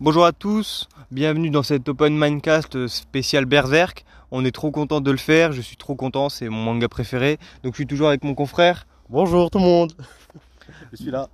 [0.00, 4.04] Bonjour à tous, bienvenue dans cet Open Mindcast spécial Berserk.
[4.30, 7.38] On est trop content de le faire, je suis trop content, c'est mon manga préféré.
[7.62, 8.86] Donc je suis toujours avec mon confrère.
[9.10, 9.92] Bonjour tout le monde.
[10.92, 11.28] Je suis là.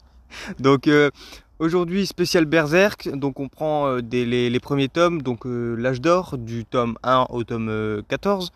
[0.58, 1.10] Donc euh,
[1.58, 6.00] aujourd'hui spécial Berserk, donc on prend euh, des- les, les premiers tomes, donc euh, l'âge
[6.00, 8.52] d'or du tome 1 au tome euh, 14.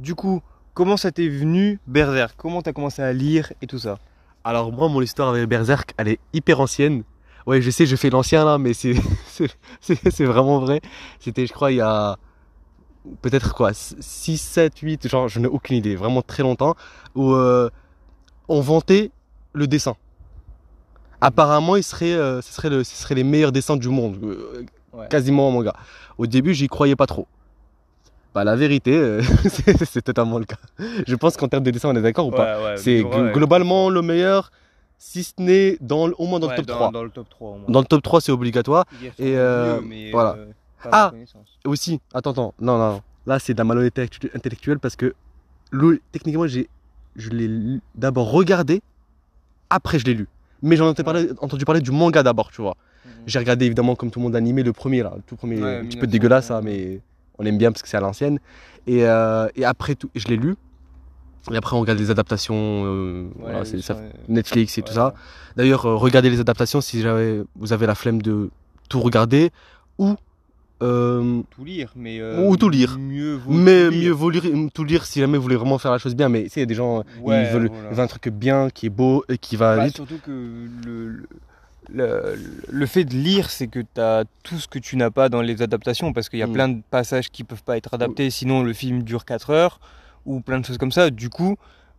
[0.00, 0.42] Du coup,
[0.74, 2.34] comment ça t'est venu Berserk?
[2.36, 3.98] Comment t'as commencé à lire et tout ça?
[4.42, 7.04] Alors moi mon histoire avec Berserk, elle est hyper ancienne.
[7.46, 10.80] Ouais, je sais, je fais l'ancien là, mais c'est vraiment vrai.
[11.20, 12.16] C'était je crois il y a
[13.22, 16.74] peut-être quoi 6 7 8 genre je n'ai aucune idée, vraiment très longtemps
[17.14, 17.70] où euh,
[18.48, 19.10] on vantait
[19.52, 19.94] le dessin.
[21.20, 24.64] Apparemment, il serait euh, ce serait le ce serait les meilleurs dessins du monde, euh,
[24.92, 25.08] Ouais.
[25.08, 25.74] quasiment en manga.
[26.16, 27.26] Au début, j'y croyais pas trop.
[28.34, 29.18] Bah la vérité,
[29.84, 30.56] c'est totalement le cas.
[31.06, 32.76] Je pense qu'en termes de dessin, on est d'accord ou pas?
[32.78, 34.50] C'est gl- globalement le meilleur,
[34.98, 36.90] si ce n'est dans, au moins dans le top 3.
[36.90, 37.64] Dans le top 3 au moins.
[37.68, 38.84] Dans le top 3, c'est obligatoire.
[39.18, 40.34] Et, euh, mieux, mais, voilà.
[40.36, 40.46] euh,
[40.82, 41.12] pas Ah
[41.64, 43.02] aussi, attends, attends, non, non, non.
[43.26, 45.14] Là, c'est de la malhonnêteté intellectu- intellectuelle parce que
[45.70, 46.68] le- techniquement, j'ai,
[47.16, 48.82] je l'ai d'abord regardé,
[49.70, 50.28] après je l'ai lu.
[50.62, 52.76] Mais j'en ai parlé- entendu parler du manga d'abord, tu vois.
[53.04, 53.10] Mhm.
[53.26, 55.76] J'ai regardé évidemment comme tout le monde l'animé, le premier là, le tout premier, Ouais,
[55.78, 56.62] un petit peu 1900, dégueulasse, ça, ouais.
[56.62, 57.00] mais
[57.38, 58.38] on aime bien parce que c'est à l'ancienne.
[58.86, 60.54] Et, euh, et après tout, je l'ai lu.
[61.52, 64.10] Et après, on regarde les adaptations, euh, voilà, c'est- ça- ouais.
[64.28, 65.14] Netflix et tout ça.
[65.56, 68.50] D'ailleurs, euh, regardez les adaptations si jamais vous avez la flemme de
[68.88, 69.50] tout regarder
[69.98, 70.16] ou
[70.82, 72.20] euh, Tout lire, mais.
[72.38, 72.98] Ou tout lire.
[72.98, 74.02] Mieux vaut mais tout lire.
[74.02, 74.42] mieux vaut lire,
[74.74, 76.28] tout lire si jamais vous voulez vraiment faire la chose bien.
[76.28, 77.88] Mais tu sais, il y a des gens Ouais, ils, veulent, voilà.
[77.90, 79.96] ils veulent un truc bien, qui est beau et qui va Bah, vite.
[79.96, 80.30] surtout que
[80.84, 81.26] le, le,
[81.94, 82.34] le-
[82.68, 85.40] le fait de lire, c'est que tu as tout ce que tu n'as pas dans
[85.40, 86.52] les adaptations, parce qu'il y a Mm.
[86.52, 89.80] plein de passages qui peuvent pas être adaptés, sinon le film dure 4 heures,
[90.26, 91.08] ou plein de choses comme ça.
[91.10, 91.56] Du coup,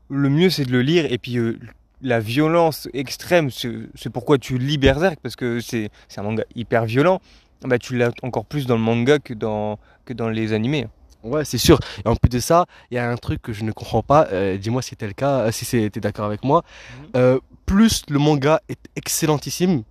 [0.09, 1.58] le mieux c'est de le lire, et puis euh,
[2.02, 7.19] la violence extrême, c'est pourquoi tu lis Berserk, parce que c'est un manga hyper violent.
[7.64, 10.86] Bah, tu l'as encore plus dans le manga que dans, que dans les animés.
[11.23, 11.80] Ouais, c'est sûr.
[12.06, 14.28] Et en plus de ça, il y a un truc que je ne comprends pas.
[14.31, 16.63] euh, Dis-moi si c'était le cas, euh, si c'était d'accord avec moi.
[17.01, 17.06] Mhm.
[17.16, 19.81] Euh, plus le manga est excellentissime,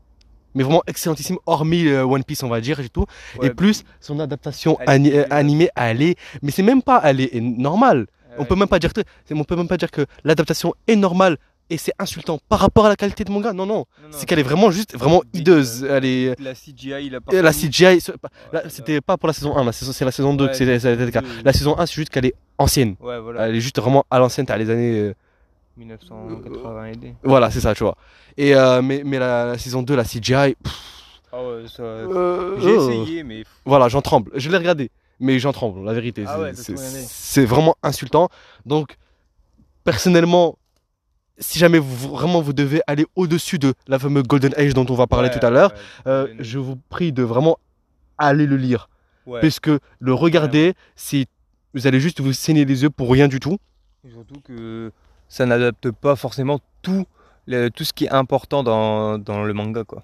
[0.54, 3.04] mais vraiment excellentissime, hormis One Piece, on va dire et tout.
[3.42, 7.40] et plus son adaptation Elle ani- animée, elle est, mais c'est même pas, elle est
[7.40, 8.06] normale.
[8.38, 11.36] On peut même pas dire que, on peut même pas dire que l'adaptation est normale
[11.68, 13.52] et c'est insultant par rapport à la qualité de manga.
[13.52, 15.82] Non, non, c'est qu'elle est vraiment juste, vraiment hideuse.
[15.84, 19.26] euh, Elle est, La CGI, la, la CGI, c'est pas- Ouais, là, c'était pas pour
[19.26, 21.22] la saison 1, la saison- c'est la saison 2 Ouais, que c'était le cas.
[21.22, 21.28] deux.
[21.44, 22.94] La saison 1, c'est juste qu'elle est ancienne.
[23.00, 23.48] Ouais, voilà.
[23.48, 25.00] Elle est juste vraiment à l'ancienne, t'as les années.
[25.00, 25.14] euh,
[25.76, 27.14] 1980 et des.
[27.22, 27.96] voilà, c'est ça, tu vois.
[28.36, 30.72] Et euh, mais, mais la, la saison 2, la CGI, pff,
[31.32, 31.82] Ah ouais, ça.
[31.82, 33.42] euh, J'ai euh, essayé, mais.
[33.64, 34.30] Voilà, j'en tremble.
[34.34, 34.90] Je l'ai regardé,
[35.20, 36.24] mais j'en tremble, la vérité.
[36.26, 38.28] Ah c'est- ouais, vraiment insultant.
[38.64, 38.96] Donc,
[39.84, 40.58] personnellement,
[41.38, 44.94] si jamais vous, vraiment vous devez aller au-dessus de la fameuse Golden Age dont on
[44.94, 45.78] va parler Ouais, tout à l'heure, ouais,
[46.12, 47.58] euh, je vous prie de vraiment
[48.18, 48.88] aller le lire.
[49.26, 49.40] Ouais.
[49.40, 49.68] Puisque
[49.98, 51.26] le regarder, c'est
[51.74, 53.58] vous allez juste vous saigner les yeux pour rien du tout.
[54.06, 54.92] Et surtout que
[55.28, 57.04] ça n'adapte pas forcément tout,
[57.46, 60.02] le- tout ce qui est important dans, dans le manga, quoi.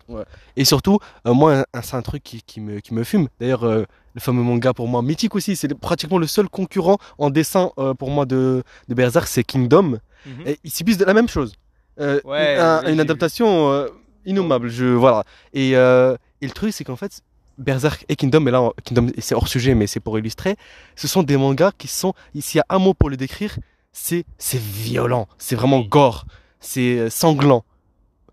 [0.57, 3.29] Et surtout, euh, moi, un- c'est un truc qui, qui me, qui me fume.
[3.41, 3.85] D'ailleurs, euh,
[4.15, 7.95] le fameux manga pour moi mythique aussi, c'est pratiquement le seul concurrent en dessin euh,
[7.95, 9.99] pour moi de, de Berserk, c'est Kingdom.
[10.47, 11.55] Et ils subissent de la même chose.
[12.01, 13.89] Euh, Ouais, un- ouais, une adaptation euh,
[14.25, 14.69] innommable.
[14.69, 15.25] Je, voilà.
[15.53, 17.23] Et, euh, et le truc, c'est qu'en fait,
[17.59, 20.57] Berserk et Kingdom, et là, Kingdom, c'est hors sujet, mais c'est pour illustrer,
[20.97, 23.57] ce sont des mangas qui sont, s'il y a un mot pour le décrire,
[23.93, 24.25] c'est
[24.55, 25.89] violent, c'est vraiment Oui.
[25.89, 26.25] gore,
[26.61, 27.65] c'est sanglant.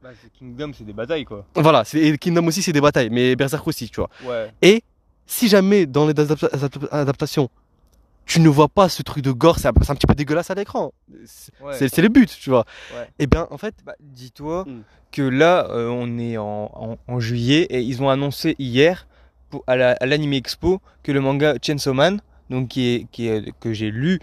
[0.01, 1.45] Bah, Kingdom, c'est des batailles, quoi.
[1.55, 4.09] Voilà, et Kingdom aussi, c'est des batailles, mais Berserk aussi, tu vois.
[4.25, 4.51] Ouais.
[4.61, 4.83] Et
[5.29, 7.49] si jamais dans les adapta- adapta- adaptations,
[8.25, 10.91] tu ne vois pas ce truc de gore, c'est un, petit peu dégueulasse à l'écran.
[11.25, 12.01] C'est Ouais.
[12.03, 12.65] le but, tu vois.
[12.95, 13.07] Ouais.
[13.19, 14.81] Et bien, en fait, Bah, dis-toi Mm.
[15.11, 19.07] que là, euh, on est en, en- en juillet et ils ont annoncé hier
[19.49, 23.27] pour, à la- à l'Anime Expo que le manga Chainsaw Man, donc qui est, qui
[23.27, 24.19] est, que j'ai lu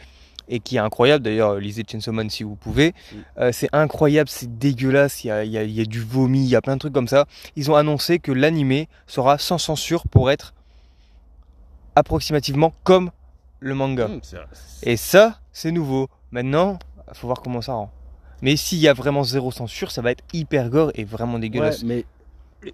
[0.48, 3.16] et qui est incroyable, d'ailleurs lisez Chainsaw Man si vous pouvez, Mm.
[3.40, 6.44] Euh, c'est incroyable, c'est dégueulasse, il y a, y a- il y a du vomi,
[6.44, 7.26] il y a plein de trucs comme ça.
[7.56, 10.54] Ils ont annoncé que l'animé sera sans censure pour être
[11.96, 13.10] approximativement comme
[13.58, 14.06] le manga.
[14.06, 14.20] hmm,
[14.84, 16.08] Et ça, c'est nouveau.
[16.30, 16.78] Maintenant,
[17.14, 17.90] faut voir comment ça rend.
[18.42, 21.40] Mais s'il y a vraiment zéro censure, ça va être hyper gore et vraiment Ouais,
[21.40, 21.82] dégueulasse.
[21.82, 22.04] mais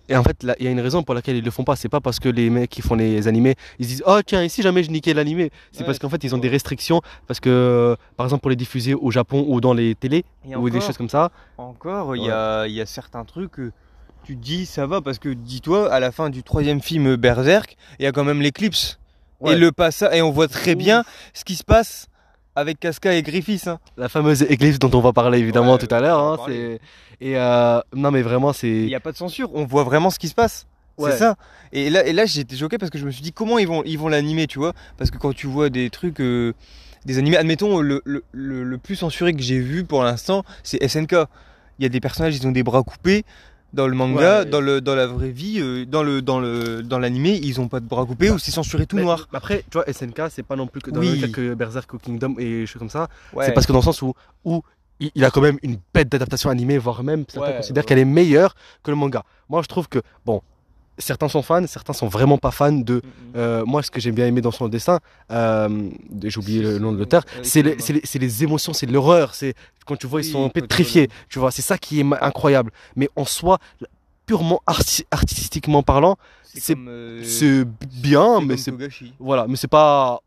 [0.08, 1.76] et en fait, là, il y a une raison pour laquelle ils le font pas.
[1.76, 4.42] C'est pas parce que les mecs qui font les animés, ils se disent oh tiens,
[4.42, 5.50] ici jamais je niquais l'animé.
[5.70, 8.50] C'est Ouais, parce qu'en fait, ils ont des restrictions parce que, euh, par exemple, pour
[8.50, 11.30] les diffuser au Japon ou dans les télés Et ou des encore, choses comme ça.
[11.58, 13.70] encore, il y a, il y a certains trucs que
[14.24, 17.76] tu te dis ça va parce que dis-toi, à la fin du troisième film Berserk,
[17.98, 18.98] il y a quand même l'éclipse.
[19.42, 19.52] Ouais.
[19.54, 21.04] Et le passage, et on voit très bien
[21.34, 22.06] ce qui se passe
[22.54, 23.66] avec Casca et Griffiths.
[23.68, 23.78] hein.
[23.96, 26.18] La fameuse église dont on va parler évidemment Ouais, tout à l'heure.
[26.18, 26.36] hein,
[27.20, 30.10] et euh, non mais vraiment c'est Il n'y a pas de censure, on voit vraiment
[30.10, 30.66] ce qui se passe.
[30.98, 31.12] Ouais.
[31.12, 31.36] C'est ça.
[31.72, 33.82] Et là, et là j'étais choqué parce que je me suis dit comment ils vont
[33.84, 34.72] ils vont l'animer, tu vois?
[34.98, 36.52] Parce que quand tu vois des trucs, euh,
[37.06, 40.86] des animés, admettons le, le, le, le plus censuré que j'ai vu pour l'instant, c'est
[40.86, 41.12] SNK.
[41.78, 43.24] Il y a des personnages, ils ont des bras coupés.
[43.72, 44.44] Dans le manga, Ouais.
[44.44, 47.68] dans, le, dans la vraie vie, euh, dans le dans le dans l'animé, ils ont
[47.68, 49.28] pas de bras coupés ou c'est censuré tout Mais- noir.
[49.32, 51.16] mais Après, tu vois, SNK, c'est pas non plus que dans Oui.
[51.18, 53.08] le cas que Berserk ou Kingdom et choses comme ça.
[53.32, 53.46] Ouais.
[53.46, 54.12] C'est parce que dans le sens où,
[54.44, 54.62] où
[55.00, 57.86] il il a quand même une bête d'adaptation animée, voire même certains Ouais, considèrent ouais.
[57.88, 59.22] qu'elle est meilleure que le manga.
[59.48, 60.42] Moi, je trouve que, bon,
[60.98, 62.94] certains sont fans, certains sont vraiment pas fans de.
[62.94, 63.02] Mm, mm.
[63.36, 64.98] euh, moi, ce que j'ai bien aimé dans son dessin,
[65.30, 65.88] euh,
[66.22, 69.34] j'ai oublié le nom de l'auteur, Euh, c'est c'est les- les émotions, c'est l'horreur.
[69.34, 69.54] C'est
[69.86, 71.08] quand tu vois, ils sont pétrifiés.
[71.28, 72.70] Tu vois, c'est ça qui est incroyable.
[72.96, 73.58] Mais en soi,
[74.26, 76.16] purement arti- artistiquement parlant,
[76.60, 77.22] c'est- euh,
[78.02, 78.70] bien, mais c'est
[79.18, 80.20] voilà, mais c'est pas.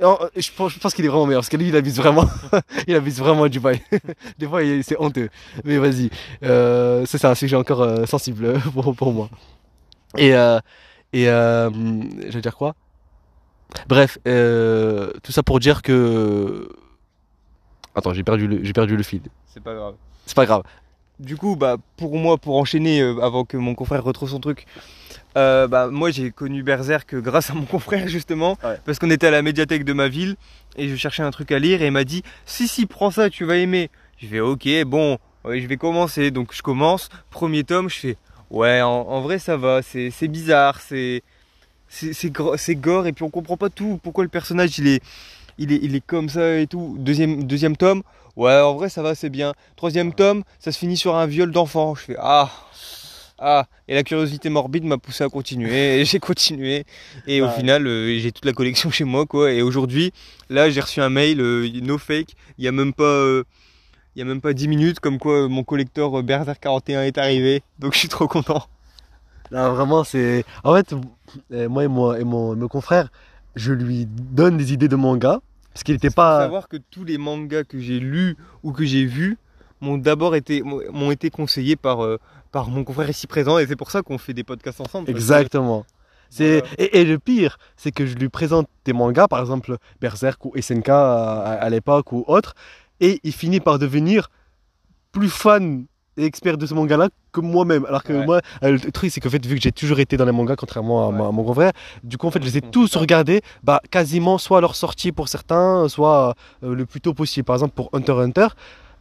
[0.00, 2.24] Non, euh, je pense, qu'il est vraiment meilleur parce que lui il abuse vraiment,
[2.88, 3.80] il abuse vraiment du bail.
[4.38, 5.28] Des fois c'est honteux.
[5.64, 6.10] Mais vas-y,
[6.42, 9.28] euh, ça, c'est un sujet encore euh, sensible pour, pour moi.
[10.16, 10.58] Et euh,
[11.12, 12.74] et euh, je vais dire quoi?
[13.88, 16.68] Bref, euh, tout ça pour dire que.
[17.94, 19.22] Attends, j'ai perdu le perdu le fil.
[19.46, 19.94] C'est pas grave.
[20.26, 20.62] C'est pas grave.
[21.22, 24.66] Du coup, bah, pour moi, pour enchaîner, euh, avant que mon confrère retrouve son truc,
[25.38, 28.76] euh, bah, moi j'ai connu Berserk grâce à mon confrère justement, Ouais.
[28.84, 30.36] parce qu'on était à la médiathèque de ma ville
[30.76, 33.30] et je cherchais un truc à lire et il m'a dit si si prends ça,
[33.30, 33.88] tu vas aimer.
[34.18, 36.30] Je fais ok, bon, ouais, je vais commencer.
[36.30, 38.16] Donc je commence, premier tome, je fais
[38.50, 41.22] ouais, en, en vrai ça va, c'est bizarre, c'est
[41.88, 44.00] c'est gore et puis on comprend pas tout.
[44.02, 45.02] Pourquoi le personnage il est
[45.58, 46.96] il est il est comme ça et tout.
[46.98, 48.02] Deuxième deuxième tome.
[48.36, 49.52] Ouais, en vrai, ça va, c'est bien.
[49.76, 51.94] Troisième tome, ça se finit sur un viol d'enfant.
[51.94, 52.50] Je fais ah,
[53.38, 53.66] ah.
[53.88, 56.00] Et la curiosité morbide m'a poussé à continuer.
[56.00, 56.84] Et j'ai continué.
[57.26, 59.52] Et au final, euh, j'ai toute la collection chez moi, quoi.
[59.52, 60.12] Et aujourd'hui,
[60.48, 62.34] là, j'ai reçu un mail, euh, no fake.
[62.56, 63.44] Il y a même pas, euh,
[64.16, 67.62] il a même pas 10 minutes, comme quoi mon collecteur Berserk 41 est arrivé.
[67.78, 68.66] Donc je suis trop content.
[69.50, 70.44] Là, vraiment, c'est.
[70.64, 70.94] En fait,
[71.50, 73.10] moi et, moi, et mon, mon confrère,
[73.56, 75.40] je lui donne des idées de manga.
[75.72, 76.40] Parce qu'il n'était Faut pas.
[76.40, 79.38] savoir que tous les mangas que j'ai lus ou que j'ai vus
[79.80, 82.18] m'ont d'abord été, m'ont été conseillés par, euh,
[82.50, 83.58] par mon confrère ici présent.
[83.58, 85.10] Et c'est pour ça qu'on fait des podcasts ensemble.
[85.10, 85.84] Exactement.
[86.30, 86.74] C'est Voilà.
[86.78, 90.52] et, et le pire, c'est que je lui présente des mangas, par exemple Berserk ou
[90.60, 92.54] SNK à, à l'époque ou autre,
[93.00, 94.28] et il finit par devenir
[95.10, 95.84] plus fan
[96.16, 97.84] expert de ce manga-là que moi-même.
[97.86, 98.24] Alors que Ouais.
[98.26, 100.56] moi, euh, le truc, c'est qu'en fait, vu que j'ai toujours été dans les mangas,
[100.56, 101.18] contrairement à, Ouais.
[101.18, 101.72] ma- à mon grand frère,
[102.04, 105.12] du coup, en fait, je les ai tous regardés, bah, quasiment soit à leur sortie
[105.12, 107.44] pour certains, soit euh, le plus tôt possible.
[107.44, 108.48] Par exemple, pour Hunter Hunter,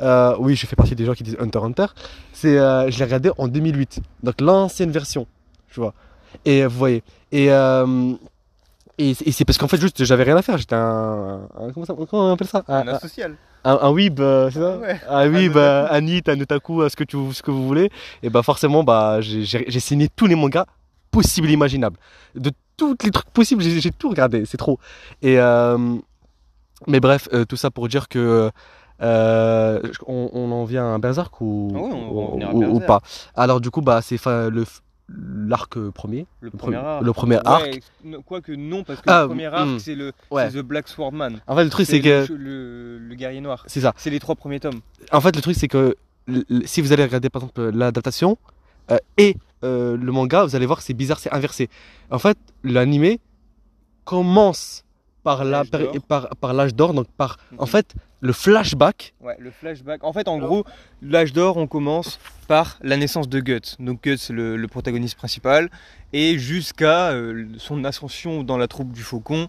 [0.02, 1.86] euh, oui, je fais partie des gens qui disent Hunter Hunter,
[2.34, 5.28] c'est, je l'ai regardé en 2008, donc l'ancienne version,
[5.70, 5.94] tu vois.
[6.46, 7.04] Et vous voyez.
[7.32, 7.50] Et,
[9.10, 10.58] et, c'est- et c'est parce qu'en fait, juste, j'avais rien à faire.
[10.58, 12.64] J'étais un, un- comment, ça- comment on appelle ça?
[12.68, 13.36] Un, Un un, social.
[13.64, 14.78] un- un weeb, euh, c'est ça?
[14.78, 15.00] Ouais.
[15.10, 17.90] Un weeb, Un euh, un un otaku, euh, ce que, tu, ce que vous voulez.
[18.24, 19.44] Et bah forcément, bah, j'ai-
[19.80, 20.66] signé tous les mangas
[21.12, 21.98] possibles et imaginables.
[22.36, 24.46] De tous les trucs possibles, j'ai tout regardé.
[24.46, 24.80] C'est trop.
[25.22, 25.78] Et, euh,
[26.88, 28.50] mais bref, euh, tout ça pour dire que...
[29.02, 33.02] euh, on, on en vient à Berserk ou, Ah on ou- ou- pas
[33.36, 34.18] Alors du coup, bah, c'est
[34.50, 34.64] le
[35.14, 36.26] l'arc premier.
[36.42, 37.04] Le Le premier pre- arc.
[37.04, 37.80] le premier arc.
[38.26, 39.80] Quoique non, parce que Ah, le premier arc, hmm.
[39.80, 40.50] c'est le Ouais.
[40.50, 41.42] The Black Swordman.
[41.48, 42.26] En fait, le truc, c'est que...
[42.32, 43.64] le, le guerrier noir.
[43.68, 43.94] C'est ça.
[43.98, 44.82] C'est les trois premiers tomes.
[45.12, 45.96] En fait, le truc, c'est que
[46.66, 48.38] si vous allez regarder, par exemple, l'adaptation
[48.92, 51.70] euh, et euh, le manga, vous allez voir que c'est bizarre, c'est inversé.
[52.10, 53.20] En fait, l'animé
[54.06, 54.84] commence
[55.24, 55.70] par L'âge
[56.08, 57.68] par, par l'âge d'or, donc par, en Mhm.
[57.70, 59.14] fait, le flashback.
[59.22, 60.04] Ouais, le flashback.
[60.04, 60.64] En fait, en gros,
[61.02, 63.76] l'âge d'or, on commence par la naissance de Guts.
[63.80, 65.70] Donc Guts, c'est le, le protagoniste principal,
[66.14, 69.48] et jusqu'à euh, son ascension dans la troupe du Faucon,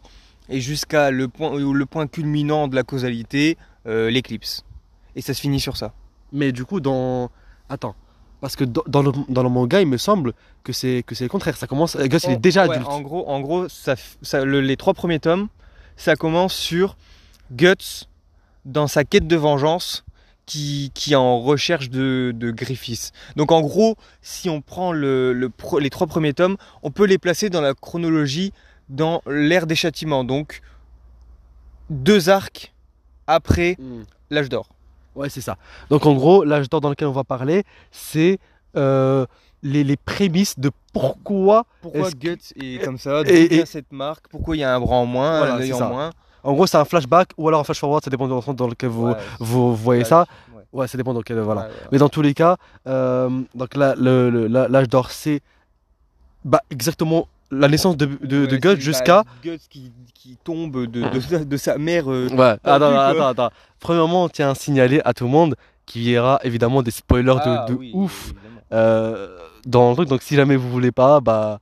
[0.49, 4.65] et jusqu'à le point, euh, le point culminant de la causalité, euh, l'éclipse.
[5.17, 5.93] Et ça se finit sur ça.
[6.33, 7.31] Mais du coup, dans.
[7.69, 7.95] Attends.
[8.41, 10.33] Parce que dans, dans le, dans le manga, il me semble
[10.65, 11.57] que c'est que c'est le contraire.
[11.57, 11.97] Ça commence.
[11.97, 12.89] Gus, il est déjà Ouais, adulte.
[12.89, 15.47] En gros, en gros ça, ça- le- les trois premiers tomes,
[15.97, 16.97] ça commence sur
[17.53, 18.07] Guts
[18.65, 20.05] dans sa quête de vengeance
[20.47, 23.13] qui, qui est en recherche de, de Griffiths.
[23.37, 27.05] Donc en gros, si on prend le, le pro- les trois premiers tomes, on peut
[27.07, 28.53] les placer dans la chronologie
[28.89, 30.25] dans l'ère des châtiments.
[30.25, 30.61] Donc
[31.91, 32.73] deux arcs
[33.27, 34.03] après Hmm.
[34.31, 34.69] l'âge d'or.
[35.15, 35.57] Ouais, c'est ça.
[35.91, 38.39] Donc en gros, l'âge d'or dans lequel on va parler, c'est
[38.77, 39.27] euh,
[39.63, 41.65] les, les prémices de pourquoi.
[41.81, 44.29] Pourquoi que- Guts est comme ça et- vient et- cette marque?
[44.29, 45.89] Pourquoi il y a un bras en moins, Voilà, un œil en ça.
[45.89, 46.11] moins?
[46.45, 48.67] En gros, c'est un flashback ou alors un flash forward, ça dépend du sens dans
[48.69, 50.27] lequel vous, Ouais, vous voyez ça.
[50.55, 50.63] ouais.
[50.73, 51.23] Ouais, ça dépend dans.
[51.43, 51.63] Voilà.
[51.63, 51.69] Ouais.
[51.93, 52.57] Mais dans tous les cas,
[52.89, 55.41] euh, donc là, le- le- l'âge d'or, c'est
[56.45, 59.23] bah, exactement la naissance de, de, de Guts bah, jusqu'à.
[59.45, 62.11] Guts qui, qui tombe de, de, de sa mère.
[62.11, 63.05] euh, Ouais, attends, quoi.
[63.07, 63.51] attends, attends.
[63.79, 65.55] Premièrement, on tient à signaler à tout le monde
[65.87, 68.33] qu'il y aura évidemment des spoilers de, ah, de oui, ouf
[68.73, 70.09] euh, dans le truc.
[70.09, 71.59] Donc si jamais vous voulez pas, bah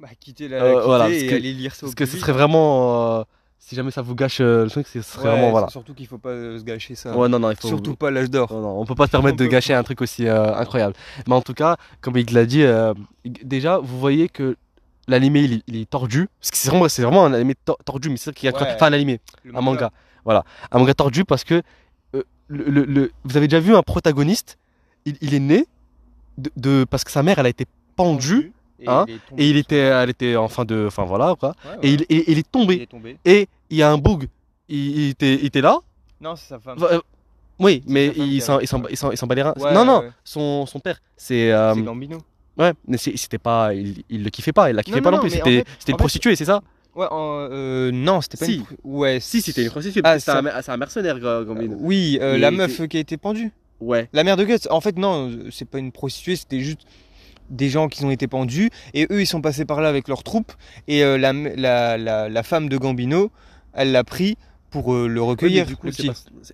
[0.00, 2.16] Bah, quittez la, Euh, voilà, et parce que- allez lire ça au parce que ce
[2.18, 3.22] serait vraiment, euh,
[3.58, 5.68] si jamais ça vous gâche euh, le truc, ce serait Ouais, vraiment voilà.
[5.68, 7.16] Surtout qu'il faut pas euh, se gâcher ça.
[7.16, 8.52] Ouais non non il faut Surtout pas l'âge d'or.
[8.52, 10.94] Non, non, on peut pas se permettre On de gâcher un truc aussi incroyable.
[11.26, 12.64] Mais en tout cas, comme il l'a dit,
[13.24, 14.56] déjà, vous voyez que
[15.06, 16.28] l'animé il, est- il est tordu.
[16.40, 18.48] Parce que c'est vraiment, c'est vraiment un animé tor- tordu, mais c'est qui.
[18.48, 18.54] Ouais.
[18.54, 19.90] Enfin, un animé, Le un manga.
[20.24, 21.62] Voilà, un manga tordu parce que
[22.14, 24.58] euh, le, le- le- vous avez déjà vu un protagoniste,
[25.04, 25.66] il, il est né
[26.38, 29.42] de, de- parce que sa mère elle a été pendue Et hein, il est tombé
[29.44, 31.54] et il était, elle était en fin de, enfin voilà quoi.
[31.64, 32.06] Ouais, Et ouais.
[32.08, 33.16] il, et- il est Il tombé est tombé.
[33.24, 34.28] et il y a un bug.
[34.68, 35.78] Il, il était, il était là.
[36.20, 36.78] Non, c'est sa femme.
[36.82, 37.00] Euh,
[37.58, 39.54] oui, mais il s'en, il s'en, il s'en, il bat les reins.
[39.58, 40.98] Ouais, non, non, son, son père.
[41.16, 41.52] C'est.
[41.52, 42.18] euh, C'est Gambino.
[42.58, 43.72] ouais, mais c'était pas.
[43.74, 45.32] Il, il le kiffait pas, il la kiffait Non, pas non, non, plus.
[45.32, 46.62] en C'était, fait- c'était une prostituée, c'est ça
[46.96, 48.54] Ouais, en- euh, non, c'était pas Si.
[48.56, 48.64] une.
[48.84, 49.18] Ouais,
[49.70, 50.00] prostituée.
[50.04, 51.76] Ah, c'est, un, un mercenaire, Gambino.
[51.80, 53.52] Oui, euh, Et la meuf qui a été pendue.
[53.80, 54.08] Ouais.
[54.12, 54.68] La mère de Guts.
[54.70, 56.80] En fait, non, c'est pas une prostituée, c'était juste
[57.50, 60.22] des gens qui ont été pendus et eux ils sont passés par là avec leur
[60.22, 60.50] troupe
[60.88, 63.30] et euh, la, la, la, la femme de Gambino
[63.74, 64.38] elle l'a pris
[64.70, 65.72] pour euh, le recueillir pas-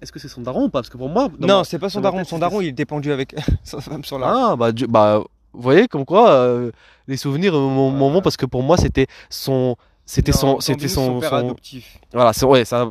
[0.02, 0.80] est-ce que c'est son daron ou pas?
[0.80, 1.28] Parce que pour moi.
[1.38, 4.18] non ma- c'est pas son daron son daron il était pendu avec sa femme sur
[4.18, 5.22] la Ah, bah, du- bah,
[5.52, 6.72] vous voyez, comme quoi, euh,
[7.06, 7.60] les souvenirs, Ouais.
[7.60, 9.76] moment, parce que pour moi, c'était son.
[10.06, 10.58] C'était son.
[10.60, 11.20] C'était Gambino, son.
[11.20, 12.90] père son- adoptif Voilà, c'est, ouais, ça,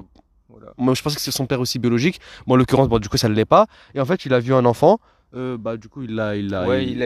[0.50, 0.74] voilà.
[0.78, 2.20] Moi, je pensais que c'est son père aussi biologique.
[2.48, 3.68] Moi, en l'occurrence, bon, du coup, ça ne l'est pas.
[3.96, 5.00] Et en fait, il a vu un enfant.
[5.36, 6.98] Euh, bah, du coup, il l'a, il l'a, ouais il,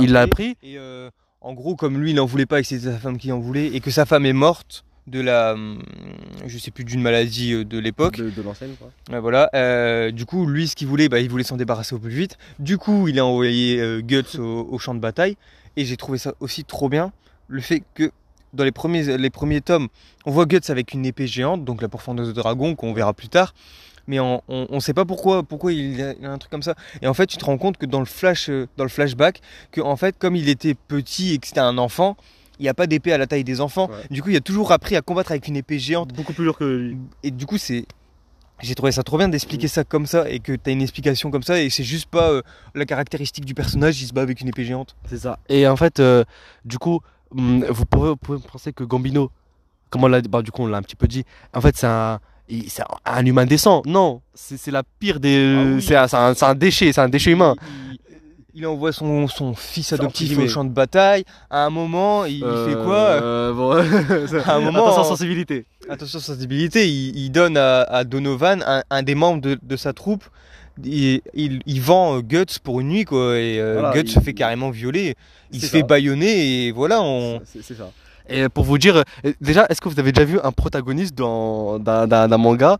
[0.00, 0.56] il l'a pris.
[0.62, 1.08] et euh,
[1.40, 3.40] en gros comme lui il en voulait pas et que c'était sa femme qui en
[3.40, 5.82] voulait et que sa femme est morte de la hum,
[6.46, 8.90] je sais plus d'une maladie euh, de l'époque De, de l'enseigne, quoi.
[9.10, 9.50] Ouais, voilà.
[9.54, 12.38] Euh, du coup, lui, ce qu'il voulait, bah, il voulait s'en débarrasser au plus vite.
[12.60, 15.36] Du coup, il a envoyé euh, Guts au, au champ de bataille.
[15.76, 17.12] Et j'ai trouvé ça aussi trop bien.
[17.48, 18.12] Le fait que
[18.52, 19.88] dans les premiers, les premiers tomes,
[20.26, 23.28] on voit Guts avec une épée géante, donc la pourfendeuse de dragon, qu'on verra plus
[23.28, 23.54] tard.
[24.08, 26.62] Mais on, on, on sait pas pourquoi, pourquoi il a, il a un truc comme
[26.62, 26.74] ça.
[27.02, 29.40] Et en fait, tu te rends compte que dans le flash, euh, dans le flashback,
[29.70, 32.16] que en fait, comme il était petit et que c'était un enfant,
[32.58, 33.88] il n'y a pas d'épée à la taille des enfants.
[33.88, 33.96] Ouais.
[34.10, 36.12] Du coup, il a toujours appris à combattre avec une épée géante.
[36.12, 36.98] Beaucoup plus lourd que lui.
[37.22, 37.86] Et du coup, c'est.
[38.60, 41.42] J'ai trouvé ça trop bien d'expliquer ça comme ça et que t'as une explication comme
[41.42, 42.42] ça et c'est juste pas euh,
[42.76, 44.94] la caractéristique du personnage, il se bat avec une épée géante.
[45.08, 45.40] C'est ça.
[45.48, 46.22] Et en fait, euh,
[46.64, 47.00] du coup,
[47.34, 49.30] vous pouvez, vous pouvez penser que Gambino,
[49.90, 51.24] comme on l'a, bah, du coup, on l'a un petit peu dit.
[51.54, 52.20] En fait, c'est un,
[52.68, 53.82] c'est un, humain décent.
[53.86, 55.56] Non, c'est, la pire des.
[55.56, 55.82] Ah oui.
[55.82, 57.54] c'est, un, déchet, c'est un déchet humain.
[57.90, 57.98] Il,
[58.54, 61.24] il envoie son, son fils adoptif au champ de bataille.
[61.50, 62.98] À un moment, il, fait quoi?
[62.98, 63.72] Euh, bon,
[64.46, 65.66] À un moment, Attention, en- sensibilité.
[65.88, 69.92] Attention sensibilité, il, il donne à, à Donovan, un, un des membres de, de sa
[69.92, 70.24] troupe,
[70.84, 74.10] il, il, il vend euh, Guts pour une nuit quoi et euh, Voilà, Guts il-
[74.12, 75.14] se fait carrément violer.
[75.52, 77.40] Il se fait baïonner et voilà, on...
[77.44, 77.90] C'est, ça.
[78.28, 81.78] Et pour vous dire, euh, déjà, est-ce que vous avez déjà vu un protagoniste dans,
[81.78, 82.78] d'un, manga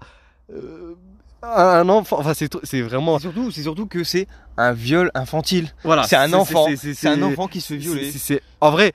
[0.52, 0.94] euh,
[1.42, 3.18] un enfant, enfin c'est, c'est vraiment.
[3.18, 5.70] C'est surtout, c'est surtout que c'est un viol infantile.
[5.82, 6.66] Voilà, c'est un enfant.
[6.76, 8.12] c'est- un enfant qui se fait violer.
[8.12, 8.92] C'est, c'est- en vrai,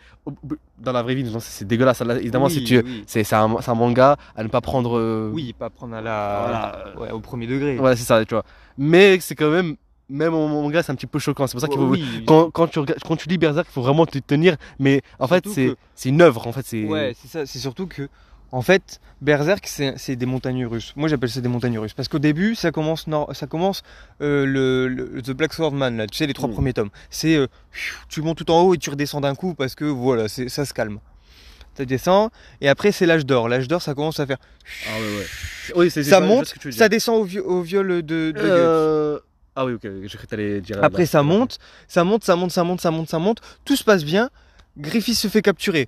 [0.80, 2.00] dans la vraie vie, non, c'est, dégueulasse.
[2.02, 3.04] Là, Évidemment, Oui, si tu, oui.
[3.06, 4.98] c'est, c'est, un, c'est un manga à ne pas prendre.
[4.98, 6.42] euh, Oui, pas prendre à la...
[6.94, 7.00] Voilà.
[7.02, 7.76] ouais, au premier degré.
[7.76, 8.46] Voilà, c'est ça, tu vois.
[8.78, 9.76] Mais c'est quand même,
[10.10, 11.48] même au manga, c'est un petit peu choquant.
[11.48, 11.88] C'est pour ça qu'il faut.
[11.88, 12.24] Oui.
[12.26, 14.56] Quand, quand, tu regardes, quand tu lis Berserk, il faut vraiment te tenir.
[14.80, 16.48] Mais en fait, c'est, que- c'est une œuvre.
[16.48, 16.86] En fait, c'est.
[16.86, 17.46] Ouais, c'est ça.
[17.46, 18.08] C'est surtout que,
[18.52, 20.94] en fait, Berserk, c'est c'est des montagnes russes.
[20.96, 21.94] Moi, j'appelle ça des montagnes russes.
[21.94, 23.82] Parce qu'au début, ça commence, nor- ça commence
[24.22, 26.54] euh, le, le- The Black Sword Man, là, tu sais, les trois Mm.
[26.54, 26.90] premiers tomes.
[27.10, 27.48] C'est, euh,
[28.08, 30.64] tu montes tout en haut et tu redescends d'un coup parce que, voilà, c'est- ça
[30.66, 31.00] se calme.
[31.78, 33.48] Tu descends, et après, c'est l'âge d'or.
[33.48, 34.38] L'âge d'or, ça commence à faire.
[34.88, 35.26] Ah ouais, ouais.
[35.76, 36.80] Oui, c'est, ça je je monte, ce que tu veux dire.
[36.80, 38.34] ça descend au, vi- au viol de.
[38.36, 39.20] Euh,
[39.56, 40.84] Ah oui, ok, que t'allais dire.
[40.84, 41.58] Après, ça monte,
[41.88, 43.40] ça monte, ça monte, ça monte, ça monte, ça monte.
[43.66, 44.30] Tout se passe bien.
[44.78, 45.88] Griffith se fait capturer.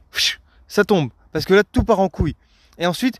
[0.67, 1.10] Ça tombe.
[1.31, 2.36] Parce que là, tout part en couille.
[2.77, 3.19] Et ensuite,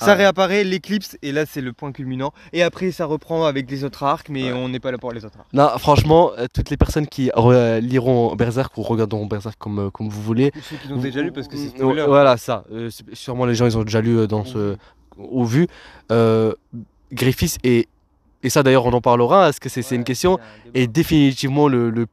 [0.00, 0.14] ça Ah ouais.
[0.22, 1.16] réapparaît, l'éclipse.
[1.22, 2.32] Et là, c'est le point culminant.
[2.52, 4.28] Et après, ça reprend avec les autres arcs.
[4.28, 4.52] Mais Ouais.
[4.52, 5.48] on n'est pas là pour les autres arcs.
[5.52, 9.90] Non, franchement, euh, toutes les personnes qui re- liront Berserk ou regarderont Berserk comme, euh,
[9.90, 10.50] comme vous voulez.
[10.56, 12.04] Ou ceux qui l'ont déjà lu parce que c'est Euh, spoiler.
[12.08, 12.64] Voilà, ça.
[12.72, 14.76] Euh, sûrement les gens, ils ont déjà lu euh, dans ce.
[15.18, 15.66] au vu.
[16.10, 16.54] Euh,
[17.12, 17.88] Griffiths et.
[18.42, 19.50] Et ça d'ailleurs, on en parlera.
[19.50, 22.06] Est-ce que c'est c'est une Ouais, question un est définitivement le, le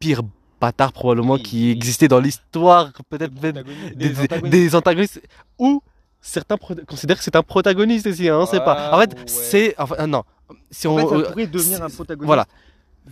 [0.00, 0.22] pire
[0.60, 1.70] bâtard probablement Oui, qui oui.
[1.70, 3.62] existait dans l'histoire, peut-être Des même
[3.94, 4.50] des des- antagonistes.
[4.50, 5.22] des antagonistes
[5.58, 5.80] ou
[6.20, 8.90] certains considèrent que c'est un protagoniste aussi, hein, sait pas.
[8.92, 9.22] En Ah, fait, ouais.
[9.26, 10.22] c'est enfin ah, non,
[10.70, 12.26] si En on fait, ça euh, pourrait devenir un c'est- protagoniste.
[12.26, 12.46] voilà.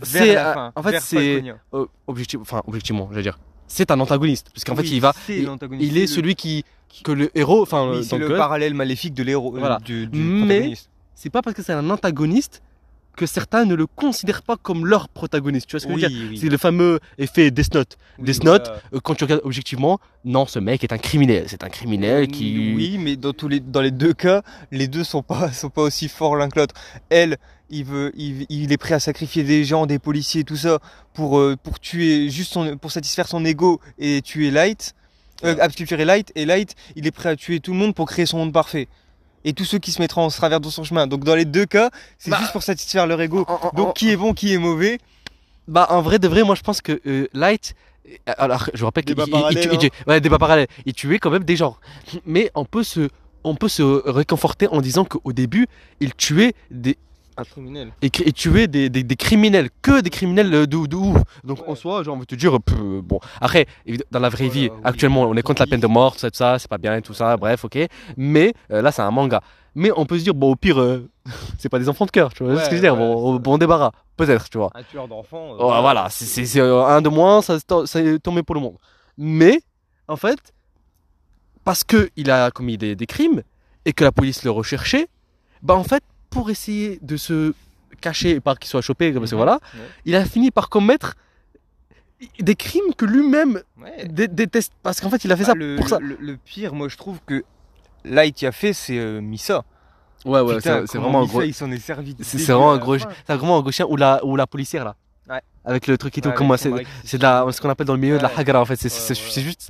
[0.03, 4.49] C'est, euh, en fait, c'est- euh, objectif, enfin objectivement, je veux dire, c'est un antagoniste
[4.53, 6.63] parce qu'en fait il va, c'est il, est c'est le- celui qui
[7.03, 9.77] que le héros, enfin Oui, euh, c'est le le parallèle maléfique de l'héros, euh, Voilà.
[9.79, 10.73] du, du Mais-
[11.15, 12.61] c'est pas parce que c'est un antagoniste
[13.19, 15.67] que certains ne le considèrent pas comme leur protagoniste.
[15.67, 16.37] Tu vois ce que je veux dire oui.
[16.39, 17.97] C'est le fameux effet Death Note.
[18.17, 18.45] Oui, Death.
[18.45, 21.43] Note, euh, quand tu regardes objectivement, non, ce mec est un criminel.
[21.47, 22.73] C'est un criminel qui.
[22.73, 25.81] Oui, mais dans tous les dans les deux cas, les deux sont pas sont pas
[25.81, 26.75] aussi forts l'un que l'autre.
[27.09, 27.37] Elle
[27.71, 30.79] il veut, il, il est prêt à sacrifier des gens, des policiers, tout ça,
[31.13, 34.95] pour, euh, pour tuer juste son, pour satisfaire son ego et tuer Light,
[35.43, 35.55] euh,
[35.99, 38.53] Light, et Light, il est prêt à tuer tout le monde pour créer son monde
[38.53, 38.87] parfait.
[39.45, 41.07] Et tous ceux qui se mettront en travers de son chemin.
[41.07, 43.45] Donc dans les deux cas, c'est Bah, juste pour satisfaire leur ego.
[43.75, 44.99] Donc qui est bon, qui est mauvais
[45.67, 47.75] Bah, en vrai de vrai, moi je pense que euh, Light.
[48.07, 50.03] euh, Alors, je vous rappelle qu'il il- il- parallèle, il- il- hein.
[50.07, 50.67] ouais, débat parallèle.
[50.85, 51.77] Il tuait quand même des gens.
[52.25, 53.09] Mais on peut se,
[53.43, 55.67] on peut se réconforter en disant qu'au début,
[55.99, 56.97] il tuait des,
[57.39, 57.91] Un criminel.
[58.01, 61.17] et, et tuer des, des, des criminels, que des criminels euh, de, de ouf.
[61.43, 61.69] Donc Ouais.
[61.69, 62.57] en soi, j'ai envie de te dire,
[63.03, 63.19] bon.
[63.41, 63.65] Après,
[64.11, 64.81] dans la vraie vie, oui.
[64.83, 67.13] actuellement, on est contre la peine de mort, tout ça, c'est pas bien et tout
[67.13, 67.77] ça, bref, ok.
[68.17, 69.41] Mais euh, là, c'est un manga.
[69.75, 71.07] Mais on peut se dire, bon, au pire, euh,
[71.59, 73.35] c'est pas des enfants de cœur, tu vois Ouais, ce que je veux dire, bon,
[73.37, 74.71] bon débarras, peut-être, tu vois.
[74.75, 75.51] Un tueur d'enfants.
[75.59, 78.77] Oh, voilà, c'est- un de moins, ça, ça ça est tombé pour le monde.
[79.17, 79.59] Mais,
[80.07, 80.39] en fait,
[81.63, 83.43] parce qu'il a commis des, des crimes
[83.85, 85.07] et que la police le recherchait,
[85.61, 87.53] bah en fait, pour essayer de se
[88.01, 89.39] cacher et pas qu'il soit chopé, parce que Mhm.
[89.39, 89.59] voilà,
[90.05, 91.15] il a fini par commettre
[92.39, 94.05] des crimes que lui-même Ouais.
[94.07, 94.73] dé- déteste.
[94.83, 95.99] Parce qu'en fait, il a fait Bah, ça le, pour ça.
[95.99, 97.43] Le, le pire, moi je trouve que
[98.05, 99.63] Light y a fait, c'est euh, Misa.
[100.25, 101.41] Ouais, ouais, c'est vraiment un gros.
[101.43, 102.15] il s'en est servi.
[102.21, 102.97] C'est vraiment un gros.
[102.97, 104.95] C'est vraiment un gros chien ou la, ou la policière là.
[105.29, 105.41] Ouais.
[105.63, 106.29] Avec le truc et tout.
[106.29, 106.71] Ouais, comment c'est
[107.05, 108.75] c'est de la, ce qu'on appelle dans le milieu de la hagra en fait.
[108.75, 109.69] C'est juste.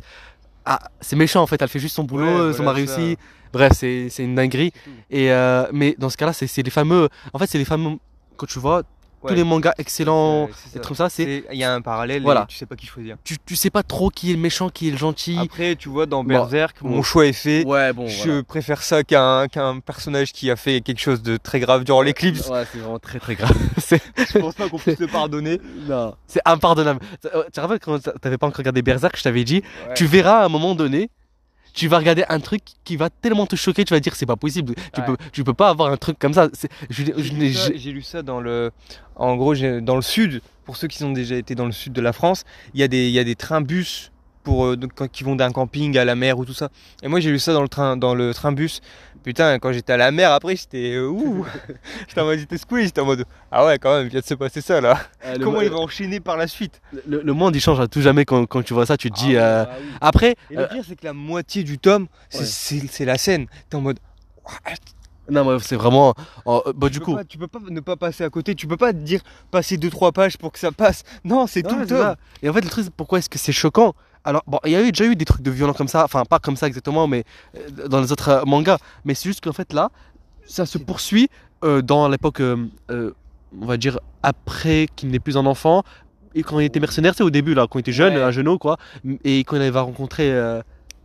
[0.72, 1.60] Ah, c'est méchant en fait.
[1.62, 3.18] Elle fait juste son boulot, Ouais, euh, son voilà, mari aussi.
[3.52, 4.72] Bref, c'est c'est une dinguerie.
[5.10, 7.10] Et euh, mais dans ce cas-là, c'est c'est les fameux.
[7.34, 7.98] En fait, c'est les fameux.
[8.38, 8.84] Quand tu vois
[9.22, 9.30] Ouais.
[9.32, 10.80] tous les mangas excellents, et ça.
[10.80, 12.44] comme ça, c'est Il y a un parallèle Voilà.
[12.44, 13.18] et tu sais pas qui choisir.
[13.24, 15.38] tu, tu sais pas trop qui est le méchant, qui est le gentil.
[15.42, 16.90] Après, tu vois, dans Berserk, bon.
[16.90, 17.66] mon choix est fait.
[17.66, 18.08] ouais, bon.
[18.08, 22.02] je préfère ça qu'un qu'un personnage qui a fait quelque chose de très grave durant
[22.02, 22.48] l'éclipse.
[22.50, 23.56] Ouais, c'est vraiment très très grave.
[23.90, 25.60] Je pense pas qu'on puisse le pardonner.
[25.88, 27.00] non, c'est impardonnable.
[27.22, 29.94] Tu tu te rappelles quand t'avais pas encore regardé Berserk, je t'avais dit, Ouais.
[29.96, 31.10] tu verras à un moment donné,
[31.74, 34.36] tu vas regarder un truc qui va tellement te choquer, tu vas dire c'est pas
[34.36, 34.74] possible.
[34.94, 36.50] Tu peux, tu peux pas avoir un truc comme ça.
[36.90, 38.72] J'ai lu ça- lu dans le.
[39.16, 42.02] En gros, dans le sud, pour ceux qui ont déjà été dans le sud de
[42.02, 44.12] la France, il y a des, il y a des trains-bus
[44.44, 44.78] pour, euh,
[45.12, 46.70] qui vont d'un camping à la mer ou tout ça.
[47.04, 48.82] Et moi, j'ai lu ça dans le train, dans le train-bus.
[49.24, 50.94] Putain, quand j'étais à la mer, après, j'étais.
[50.96, 51.46] euh, ouh
[52.08, 52.40] J'étais en mode.
[52.40, 53.26] J'étais secoué, j'étais en mode.
[53.52, 54.98] Ah ouais, quand même, il vient de se passer ça là.
[55.26, 57.88] Euh, le, Comment il va enchaîner par la suite le, le monde il change à
[57.88, 59.36] tout jamais quand, quand tu vois ça, tu te dis.
[59.38, 59.88] Ah ouais, euh, ah oui.
[60.02, 62.46] Après, Et euh, le pire, c'est que la moitié du tome, c'est Ouais.
[62.46, 63.48] c'est- c'est la scène.
[63.70, 64.00] T'es en mode.
[65.30, 66.14] Non, mais c'est vraiment.
[66.46, 67.16] oh, euh, bah, tu du peux coup.
[67.16, 68.56] pas- tu peux pas ne pas passer à côté.
[68.56, 71.04] Tu peux pas dire passer 2-3 pages pour que ça passe.
[71.24, 72.16] Non, c'est tout le ça.
[72.42, 73.94] Et en fait, le truc, c'est pourquoi est-ce que c'est choquant?
[74.24, 76.24] Alors, bon, il y a eu déjà eu des trucs de violents comme ça, enfin,
[76.26, 77.24] pas comme ça exactement, mais
[77.56, 78.78] euh, dans les autres euh, mangas.
[79.06, 79.90] Mais c'est juste qu'en fait, là,
[80.46, 81.30] ça se poursuit
[81.64, 82.42] euh, dans l'époque,
[82.90, 85.84] on va dire, après qu'il n'ait plus un enfant.
[86.36, 88.22] Et quand il était mercenaire, c'est au début, là, quand il était jeune, Ouais.
[88.22, 88.78] un jeune quoi.
[89.24, 90.32] Et quand il va rencontrer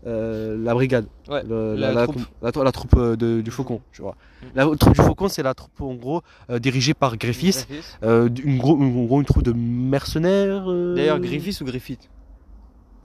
[0.06, 1.06] euh, la brigade.
[1.28, 2.20] Ouais, Le- la la, troupe.
[2.42, 4.16] la- la troupe euh, de- du Faucon, tu vois.
[4.54, 7.66] La troupe du Faucon, c'est la troupe, en gros, euh, dirigée par Griffiths.
[8.02, 10.66] Euh, une, gros, une, gros- une troupe de mercenaires.
[10.94, 12.10] D'ailleurs, Griffiths ou Griffith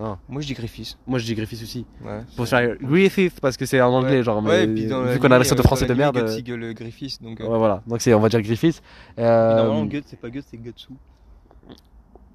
[0.01, 0.17] Ah.
[0.29, 0.97] Moi, je dis Griffiths.
[1.07, 1.85] Moi je dis Griffiths aussi.
[2.05, 2.21] Ouais.
[2.37, 4.41] Pour faire Griffiths parce que c'est en anglais, genre.
[4.41, 6.17] Mais Ouais, et puis dans vu qu'on a l'accent de français de merde.
[6.41, 7.21] Guts Griffiths.
[7.21, 7.81] Donc, voilà.
[7.85, 8.81] Donc c'est, on va dire Griffiths.
[9.17, 10.89] Normalement, Guts, c'est pas Guts, c'est Gutsu.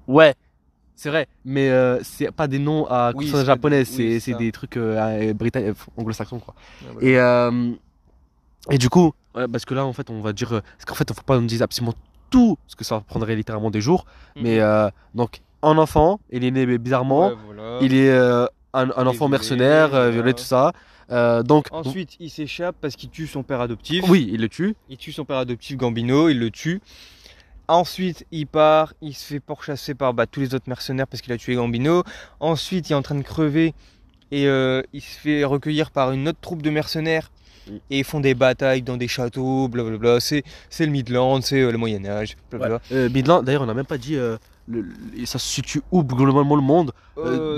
[0.07, 0.35] Ouais,
[0.95, 1.27] c'est vrai.
[1.43, 4.37] Mais euh, c'est pas des noms à Oui, consonance japonaise, oui, c'est, ça.
[4.37, 6.53] des trucs euh, britanniques, anglo-saxons quoi.
[6.93, 7.07] Voilà.
[7.07, 7.71] Et, euh,
[8.71, 10.53] et du coup, parce que là en fait on va dire.
[10.53, 11.93] euh, Parce qu'en fait, faut pas nous dire absolument
[12.29, 14.05] tout, parce que ça prendrait littéralement des jours.
[14.35, 17.29] Mais euh, donc, un enfant, il est né bizarrement.
[17.29, 17.77] Ouais, voilà.
[17.81, 20.73] Il est euh, un, enfant mercenaire, euh, violé, tout ça.
[21.11, 24.03] Euh, donc, Ensuite, il s'échappe parce qu'il tue son père adoptif.
[24.09, 24.75] oui, il le tue.
[24.89, 26.81] Il tue son père adoptif Gambino, il le tue.
[27.67, 31.33] Ensuite, il part, il se fait pourchasser par bah, tous les autres mercenaires parce qu'il
[31.33, 32.03] a tué Gambino.
[32.39, 33.73] Ensuite, il est en train de crever
[34.31, 37.31] et euh, il se fait recueillir par une autre troupe de mercenaires
[37.89, 40.19] et ils font des batailles dans des châteaux, blablabla.
[40.19, 42.79] C'est, c'est le Midland, c'est euh, le Moyen-Âge, blablabla.
[42.91, 44.13] Euh, Midland, d'ailleurs, on n'a même pas dit.
[44.15, 44.85] le- le-
[45.25, 46.91] ça se situe où globalement le monde?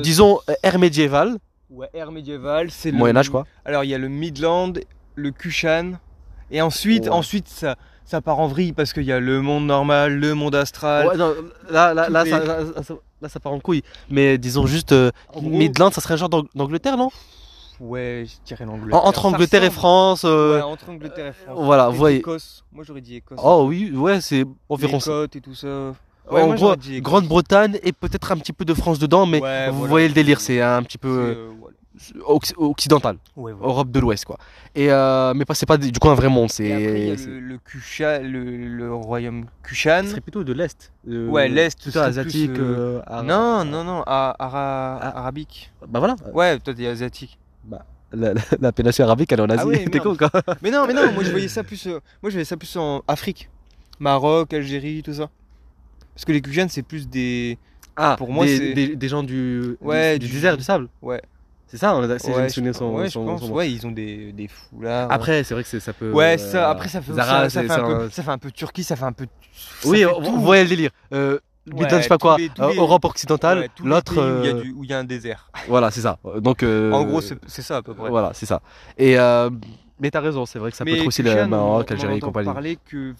[0.04, 1.38] Disons ère médiévale,
[1.70, 3.46] Ouais, ère médiévale, c'est le Moyen-Âge quoi.
[3.66, 4.72] Alors il y a le Midland,
[5.16, 5.94] le Kushan,
[6.50, 7.10] et ensuite, Ouais.
[7.10, 7.76] ensuite ça,
[8.08, 11.08] ça part en vrille parce qu'il y a le monde normal, le monde astral.
[11.08, 11.34] Ouais, non,
[11.70, 13.84] là, là, là, ça, là, ça- là, ça part en couille.
[14.10, 14.94] Mais disons juste.
[14.94, 17.10] euh, En Midland, ça serait un genre d'Ang- d'Angleterre, non?
[17.80, 19.04] Ouais, je dirais l'Angleterre.
[19.04, 19.70] En- Entre Angleterre et.
[19.70, 20.24] France.
[20.26, 21.60] euh, Ouais, entre Angleterre et France.
[21.62, 22.18] voilà, vous voyez.
[22.20, 22.64] Écosse.
[22.72, 23.40] Moi j'aurais dit Écosse.
[23.44, 25.26] Oh oui, ouais, c'est environ ça.
[25.32, 25.68] et tout ça.
[26.30, 26.76] en moi, gros.
[27.02, 29.90] Grande-Bretagne et peut-être un petit peu de France dedans, mais Ouais, vous voilà.
[29.90, 31.50] voyez le délire, c'est un petit peu
[31.98, 32.40] euh, euh, voilà.
[32.40, 33.68] occ- occidental, Ouais, voilà.
[33.74, 34.38] Europe de l'Ouest quoi.
[34.76, 36.66] Et euh, mais pas c'est pas du coup un vrai monde, c'est.
[36.66, 40.02] Et après, il y a c'est- le, le, Kushan- le, le royaume Kushan.
[40.04, 40.92] Ce serait plutôt de l'Est.
[41.10, 42.54] euh, Ouais, l'Est, ce serait asiatique.
[42.54, 45.20] plus, euh, euh, Non, non, non, a- ara- Ah.
[45.20, 45.72] arabique.
[45.88, 46.16] Bah voilà.
[46.34, 47.38] Ouais, toi t'es asiatique.
[48.14, 49.62] La, la- la péninsule arabique, elle est en Asie.
[49.64, 50.30] Ah ouais, T'es con quoi
[50.62, 52.74] Mais non, mais non, moi je voyais ça plus, euh, moi je voyais ça plus
[52.78, 53.50] en Afrique.
[54.00, 55.30] Maroc, Algérie, tout ça.
[56.16, 57.58] Parce que les Kushan, c'est plus des.
[57.98, 60.88] Ah, Pour moi, des, c'est- des, des gens du, Ouais, du, du- désert, du sable.
[61.02, 61.22] Ouais.
[61.68, 62.50] C'est ça, on a, Ouais, son, ouais,
[63.06, 63.42] je son- pense.
[63.42, 65.12] son- Ouais, ils ont des, des foulards.
[65.12, 66.14] Après, c'est vrai que ça peut.
[66.14, 68.32] Ouais, euh, ça, après, ça fait, Zara, ça, ça fait un peu, un- ça fait
[68.32, 69.28] un peu Turquie, ça fait un peu.
[69.84, 70.92] Oui, on, voyait le délire.
[71.14, 71.40] Euh,
[71.74, 74.14] Ouais, je sais pas quoi, les- euh, les- Europe occidentale, Ouais, l'autre.
[74.14, 75.52] où il y a euh, y un désert.
[75.68, 76.18] Voilà, c'est ça.
[76.38, 76.64] Donc.
[76.64, 78.10] euh, En gros, c'est ça à peu près.
[78.10, 78.62] Voilà, c'est ça.
[78.98, 79.50] Et euh,
[80.00, 82.46] mais t'as raison, c'est vrai que ça peut être aussi le Maroc, Algérie et compagnie.
[82.54, 83.14] parler que,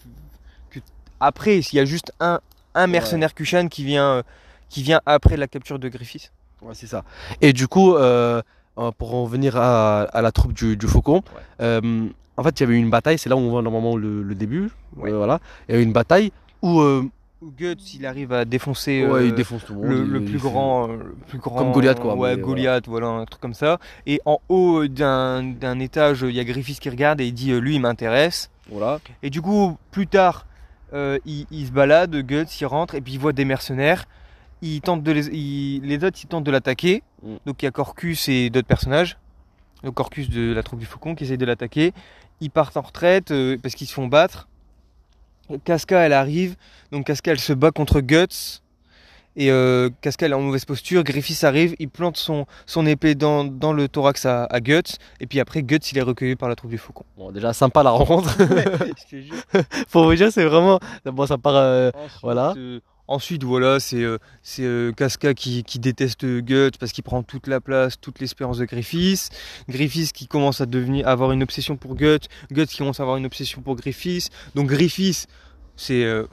[0.70, 0.78] que
[1.20, 2.40] après, s'il y a juste un,
[2.74, 4.22] un mercenaire Kushan qui vient, euh,
[4.70, 6.32] qui vient après la capture de Griffiths.
[6.62, 7.04] Ouais, c'est ça.
[7.40, 8.42] Et du coup, euh,
[8.78, 11.22] euh, pour en venir à, à la troupe du, du faucon,
[11.60, 14.22] euh, en fait, il y avait une bataille, c'est là où on voit normalement le,
[14.22, 14.70] le début.
[14.96, 15.10] Ouais.
[15.12, 15.40] euh, voilà.
[15.68, 16.80] Il y a eu une bataille où
[17.56, 19.88] Guts, il arrive à défoncer ouais, euh, il défonce tout le monde.
[19.90, 21.56] le, il- le il plus grand, le plus grand.
[21.58, 23.06] Comme Goliath, quoi, Ouais, Goliath, voilà.
[23.06, 23.78] un truc comme ça.
[24.06, 27.76] Et en haut d'un étage, il y a Griffiths qui regarde et il dit, lui,
[27.76, 28.50] il m'intéresse.
[28.70, 28.98] Voilà.
[29.22, 30.46] Et du coup, plus tard,
[30.94, 34.06] euh, il, il se balade, Guts, il rentre et puis il voit des mercenaires.
[34.62, 37.02] Il tente de les, les autres, ils tentent de l'attaquer.
[37.22, 37.36] Mm.
[37.46, 39.16] Donc il y a Corcus et d'autres personnages.
[39.84, 41.92] Donc Corcus de la troupe du Faucon qui essaye de l'attaquer.
[42.40, 44.48] Ils partent en retraite euh, parce qu'ils se font battre.
[45.64, 46.56] Casca, elle arrive.
[46.92, 48.60] Donc Casca, elle se bat contre Guts.
[49.36, 51.04] Et euh, Casca, elle est en mauvaise posture.
[51.04, 54.96] Griffiths arrive, il plante son, son épée dans, dans le thorax à, à Guts.
[55.20, 57.04] Et puis après, Guts, il est recueilli par la troupe du Faucon.
[57.16, 58.36] Bon, déjà sympa la rencontre.
[59.92, 60.80] Pour vous dire, c'est vraiment.
[61.04, 61.54] Bon, ça part.
[61.54, 62.54] euh, Ensuite, Voilà.
[63.08, 67.46] Ensuite, voilà, c'est euh, c'est, euh, Casca qui, qui déteste Guts parce qu'il prend toute
[67.46, 69.30] la place, toute l'espérance de Griffiths.
[69.68, 72.28] Griffiths qui commence à devenir à avoir une obsession pour Guts.
[72.52, 74.30] Guts qui commence à avoir une obsession pour Griffiths.
[74.54, 75.26] Donc Griffiths,
[75.76, 76.24] c'est euh,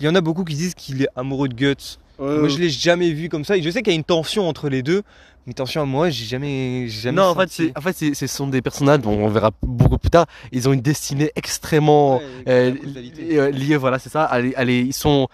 [0.00, 1.98] il y en a beaucoup qui disent qu'il est amoureux de Guts.
[2.20, 3.56] Moi, je l'ai jamais vu comme ça.
[3.56, 5.02] Et je sais qu'il y a une tension entre les deux.
[5.46, 7.16] Mais tension à moi, j'ai jamais, jamais.
[7.16, 10.10] non, en fait, c'est, en fait, ce sont des personnages dont on verra beaucoup plus
[10.10, 10.26] tard.
[10.52, 13.50] Ils ont une destinée extrêmement Ouais, euh, la causalité.
[13.52, 14.24] li- liés, voilà, c'est ça.
[14.24, 15.28] Allez, allez, ils sont,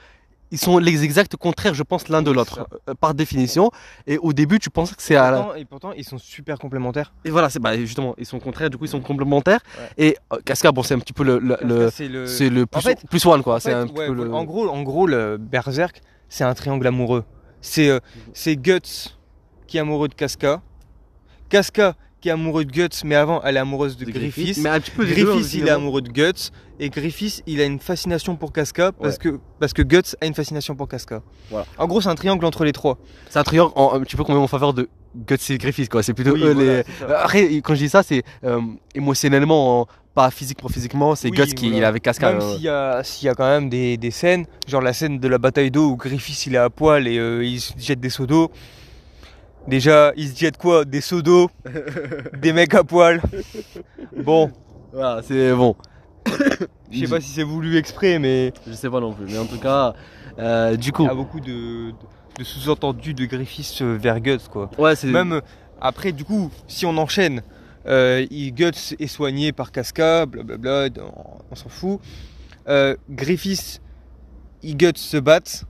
[0.50, 3.70] ils sont les exacts contraires, je pense, l'un de l'autre, euh, par définition.
[4.06, 5.58] Et au début, tu penses que c'est à la...
[5.58, 7.12] Et pourtant, ils sont super complémentaires.
[7.24, 9.60] Et voilà, c'est bah, justement, ils sont contraires, du coup, ils sont complémentaires.
[9.78, 9.88] Ouais.
[10.06, 12.66] Et euh, Casca, bon, c'est un petit peu le, le, c'est le.
[12.66, 13.56] plus, fait- plus one, quoi.
[13.56, 14.08] En fait, un ouais.
[14.08, 17.24] En gros, en gros, le Berserk, c'est un triangle amoureux.
[17.60, 17.98] C'est euh,
[18.32, 19.16] c'est Guts
[19.66, 20.60] qui est amoureux de Casca,
[21.48, 24.56] Casca qui est amoureux de Guts, mais avant elle est amoureuse de, de Griffiths.
[24.62, 27.64] Mais un petit peu deux, Griffiths, il est amoureux de Guts et Griffiths, il a
[27.66, 31.20] une fascination pour Casca parce que parce que Guts a une fascination pour Casca.
[31.50, 31.66] Voilà.
[31.76, 32.96] En gros, c'est un triangle entre les trois.
[33.28, 35.90] C'est un triangle en- un petit peu quand même en faveur de Guts et Griffiths,
[35.90, 36.02] quoi.
[36.02, 37.14] C'est plutôt Oui, eux voilà, les.
[37.14, 38.58] Après, quand je dis ça, c'est euh,
[38.94, 41.76] émotionnellement, en- pas physique pour physiquement, c'est Oui, Guts qui voilà.
[41.76, 42.32] il est avec Casca.
[42.32, 45.18] Même euh, s'il y a y a quand même des, des scènes, genre la scène
[45.18, 48.10] de la bataille d'eau où Griffiths il est à poil et euh, il jette des
[48.10, 48.50] seaux d'eau.
[49.68, 51.50] Déjà, il se jette quoi Des seaux d'eau,
[52.40, 53.22] des mecs à poil.
[54.24, 54.50] Bon,
[54.92, 55.74] Voilà, c'est bon.
[56.90, 59.46] je sais pas si c'est voulu exprès, mais Je sais pas non plus, mais en
[59.46, 59.94] tout cas,
[60.38, 61.94] euh, du il coup, y a beaucoup de, de-
[62.38, 64.70] de sous-entendus de Griffiths euh, vers Guts quoi.
[64.78, 65.40] ouais, c'est Même euh,
[65.80, 67.42] après, du coup, si on enchaîne,
[67.86, 72.00] euh, il, Guts est soigné par Casca, blablabla, on, on s'en fout.
[72.68, 73.80] Euh, Griffiths,
[74.62, 75.64] et Guts se battent,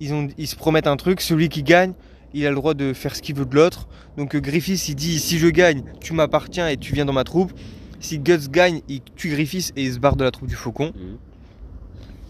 [0.00, 1.92] ils, ont, ils se promettent un truc, celui qui gagne,
[2.34, 3.86] il a le droit de faire ce qu'il veut de l'autre.
[4.16, 7.24] Donc euh, Griffiths, il dit si je gagne, tu m'appartiens et tu viens dans ma
[7.24, 7.52] troupe.
[8.00, 10.92] Si Guts gagne, il tue Griffiths et il se barre de la troupe du faucon.
[10.96, 11.16] Mhm.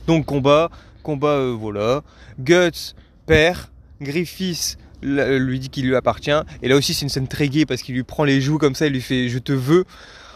[0.07, 0.71] Donc combat,
[1.03, 2.03] combat, euh, voilà.
[2.39, 2.95] Guts
[3.27, 3.59] perd,
[4.01, 6.31] Griffiths l- lui dit qu'il lui appartient.
[6.63, 8.75] Et là aussi c'est une scène très gaie parce qu'il lui prend les joues comme
[8.75, 9.85] ça, il lui fait je te veux.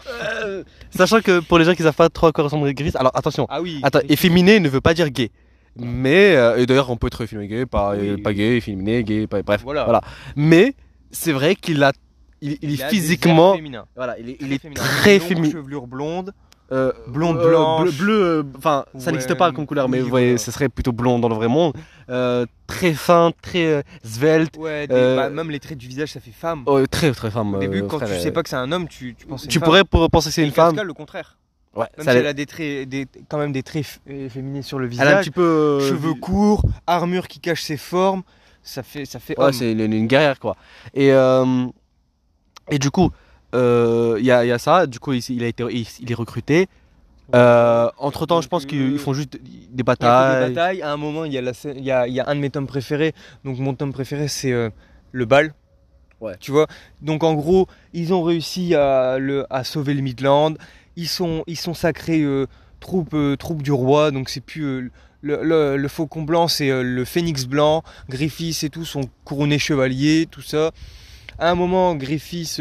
[0.09, 0.63] Euh,
[0.95, 3.45] Sachant que pour les gens qui savent pas trop à quoi ressemble Griffiths, alors attention,
[3.49, 3.81] Ah oui.
[3.83, 5.31] attends, efféminé ne veut pas dire gay.
[5.79, 9.03] Mais, euh, et d'ailleurs, on peut être efféminé gay, pas, Oui, euh, pas gay, efféminé,
[9.03, 9.61] gay, pas- bref.
[9.63, 9.83] Voilà.
[9.85, 10.01] Voilà.
[10.35, 10.73] Mais,
[11.11, 11.91] c'est vrai qu'il a,
[12.41, 13.57] il, il est a physiquement,
[13.95, 14.81] voilà, il est, il Très est féminin.
[14.81, 15.51] très féminin.
[15.51, 16.33] chevelure blonde.
[16.69, 17.97] Euh, Blonde euh, blanche.
[17.97, 20.91] bleu, euh, enfin, ça n'existe pas comme couleur, mais oui, vous voyez, ce serait plutôt
[20.91, 21.73] blond dans le vrai monde.
[22.09, 26.31] Euh, très fin, très svelte, Ouais, des- bah, même les traits du visage ça fait
[26.31, 26.63] femme.
[26.65, 27.55] oh, très très femme.
[27.55, 29.43] Au début quand frère, tu sais pas que c'est un homme, tu, tu penses que
[29.43, 30.71] c'est Tu une pourrais pour- penser que c'est une femme.
[30.73, 31.37] Casca, le contraire.
[31.77, 34.61] Ouais, Même ça si elle a des traits, des, quand même des traits f- féminins
[34.63, 35.25] sur le elle a un visage.
[35.25, 35.41] petit peu.
[35.43, 38.23] euh, Cheveux courts, armure qui cache ses formes.
[38.63, 40.57] Ça fait, ça fait Ouais, c'est une, une guerrière quoi.
[40.93, 41.67] Et, euh,
[42.69, 43.11] et du coup,
[43.53, 43.59] il
[44.25, 44.87] y, a, y a ça.
[44.87, 46.67] Du coup, il, il a été, il, il est recruté.
[47.35, 50.47] Euh, entre temps, je pense qu'ils euh, font juste des y batailles.
[50.49, 50.81] des batailles.
[50.81, 52.35] À un moment, il y, a la scène- il y, a, il y a un
[52.35, 53.13] de mes tomes préférés.
[53.43, 54.69] Donc, mon tome préféré, c'est euh,
[55.11, 55.53] le bal.
[56.21, 56.33] Ouais.
[56.39, 56.67] Tu vois?
[57.01, 60.53] Donc, en gros, ils ont réussi à, le, à sauver le Midland.
[60.97, 62.47] Ils sont, ils sont sacrés euh,
[62.79, 64.09] troupes, euh, du roi.
[64.09, 64.65] Donc, c'est plus.
[64.65, 67.83] euh, le, faucon blanc, c'est le phénix blanc.
[68.09, 70.71] Griffiths et tout sont couronnés chevaliers, tout ça.
[71.37, 72.59] À un moment, Griffiths,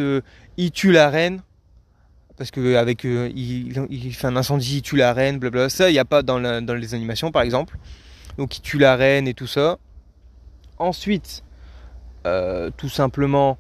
[0.59, 1.41] il tue la reine.
[2.37, 5.71] parce que il, fait un incendie, il tue la reine, blablabla.
[5.71, 7.79] Ça, il n'y a pas dans, dans les animations, par exemple.
[8.37, 9.79] Donc, il tue la reine et tout ça.
[10.77, 11.43] Ensuite,
[12.77, 13.57] tout simplement,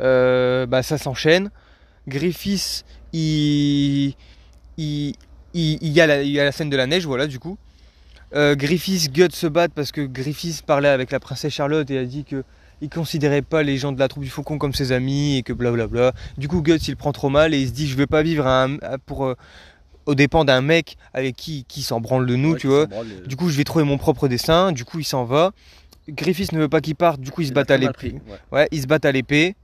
[0.00, 1.50] bah, ça s'enchaîne.
[2.08, 4.14] Griffiths, il,
[4.76, 5.14] il,
[5.54, 7.38] il, il y a la, il y a la scène de la neige, voilà, du
[7.38, 7.58] coup.
[8.34, 12.04] Euh, Griffiths, Guts se battent parce que Griffiths parlait avec la princesse Charlotte et a
[12.04, 12.44] dit que
[12.80, 15.52] il considérait pas les gens de la troupe du Faucon comme ses amis et que
[15.52, 16.12] blablabla.
[16.36, 18.46] Du coup, Guts il prend trop mal et il se dit je vais pas vivre
[18.46, 19.34] à un- à- pour euh,
[20.06, 22.86] aux dépens d'un mec avec qui qui s'en branle de nous, Ouais, tu vois.
[22.86, 24.70] branle, euh, Du coup, je vais trouver mon propre dessin.
[24.72, 25.50] Du coup, il s'en va.
[26.08, 27.20] Griffiths ne veut pas qu'il parte.
[27.20, 28.12] Du coup, ils se battent à l'épée.
[28.28, 28.38] ouais.
[28.52, 29.56] Ouais, ils se battent à l'épée.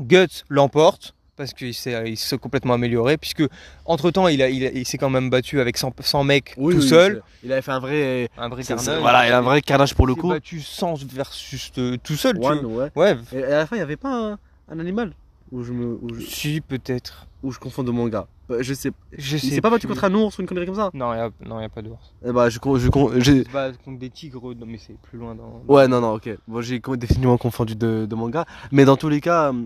[0.00, 3.42] Guts l'emporte parce qu'il s'est il s'est complètement amélioré puisque
[3.86, 6.52] entre temps il a il, a- il s'est quand même battu avec 100, 100 mecs
[6.58, 7.22] Oui, tout oui, seul.
[7.42, 8.28] Il avait fait un vrai.
[8.36, 9.00] Un vrai carnage.
[9.00, 10.28] Voilà, il a un vrai carnage pour le Il s'est coup.
[10.28, 12.38] battu 100 versus euh, tout seul.
[12.38, 12.84] tu One, vois.
[12.96, 13.14] ouais.
[13.14, 15.14] Ouais, Et à la fin, il n'y avait pas un, un animal
[15.50, 17.26] où je, me, où, je, si peut-être.
[17.42, 18.26] où je confonds de manga.
[18.48, 18.90] Bah, Je sais.
[19.16, 19.46] Je sais.
[19.46, 20.90] Il s'est pas battu contre un ours ou une connerie comme ça?
[20.92, 21.20] Non, il y
[21.64, 22.14] a, pas d'ours.
[22.26, 22.88] Eh bah, je, con- je,
[23.20, 25.62] j'ai- Il se bat contre des tigres, non, mais c'est plus loin dans.
[25.66, 26.28] Ouais, non, non, ok.
[26.46, 28.44] Bon, j'ai définitivement confondu de, de manga.
[28.70, 29.62] Mais dans tous les cas, euh,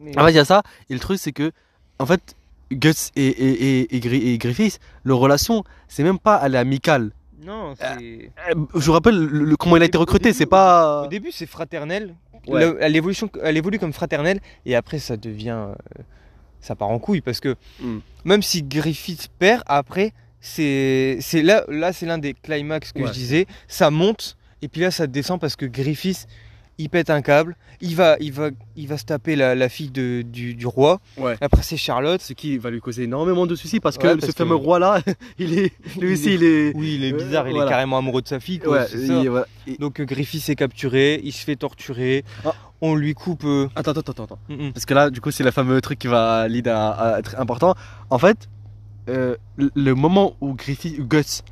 [0.00, 0.62] Mais- en fait, il y a ça.
[0.90, 1.50] Et le truc, c'est que,
[1.98, 2.34] en fait,
[2.70, 6.58] Guts et, et, et, et, Gri- et Griffiths, leur relation, c'est même pas elle est
[6.58, 7.12] amicale.
[7.44, 8.30] Non, c'est.
[8.50, 11.04] Euh, Je vous rappelle le- le- comment il a été recruté, c'est pas.
[11.04, 12.14] Au début, c'est fraternel.
[12.46, 12.60] Ouais.
[12.64, 15.56] Là, Elle, évolution, elle évolue comme fraternelle et après, ça devient.
[15.68, 15.74] euh,
[16.60, 17.98] ça part en couille parce que Mm.
[18.24, 23.06] même si Griffith perd, après, c'est c'est là, là c'est l'un des climax que Ouais.
[23.08, 23.46] je disais.
[23.68, 26.26] Ça monte et puis là, ça descend parce que Griffith.
[26.80, 29.90] Il pète un câble, il va, il va, il va se taper la, la fille
[29.90, 31.00] de, du, du roi.
[31.16, 31.36] Ouais.
[31.40, 32.20] Après c'est Charlotte.
[32.22, 35.00] Ce qui va lui causer énormément de soucis parce que Ouais, ce fameux roi-là,
[35.38, 35.72] il est.
[36.00, 36.72] Lui aussi, il est.
[36.76, 37.66] Oui, il est Euh, bizarre, il voilà.
[37.66, 38.60] est carrément amoureux de sa fille.
[38.60, 39.12] quoi, Ouais, c'est ça.
[39.20, 39.46] il- voilà.
[39.66, 42.54] Et- Donc Griffith est capturé, il se fait torturer, Ah.
[42.80, 43.42] on lui coupe.
[43.44, 44.38] euh, Attends, attends, attends, attends.
[44.48, 44.72] mm, mm.
[44.72, 47.34] Parce que là, du coup, c'est le fameux truc qui va lead à, à être
[47.40, 47.74] important.
[48.10, 48.48] En fait,
[49.08, 51.42] euh, le- moment où Griffith, Guts,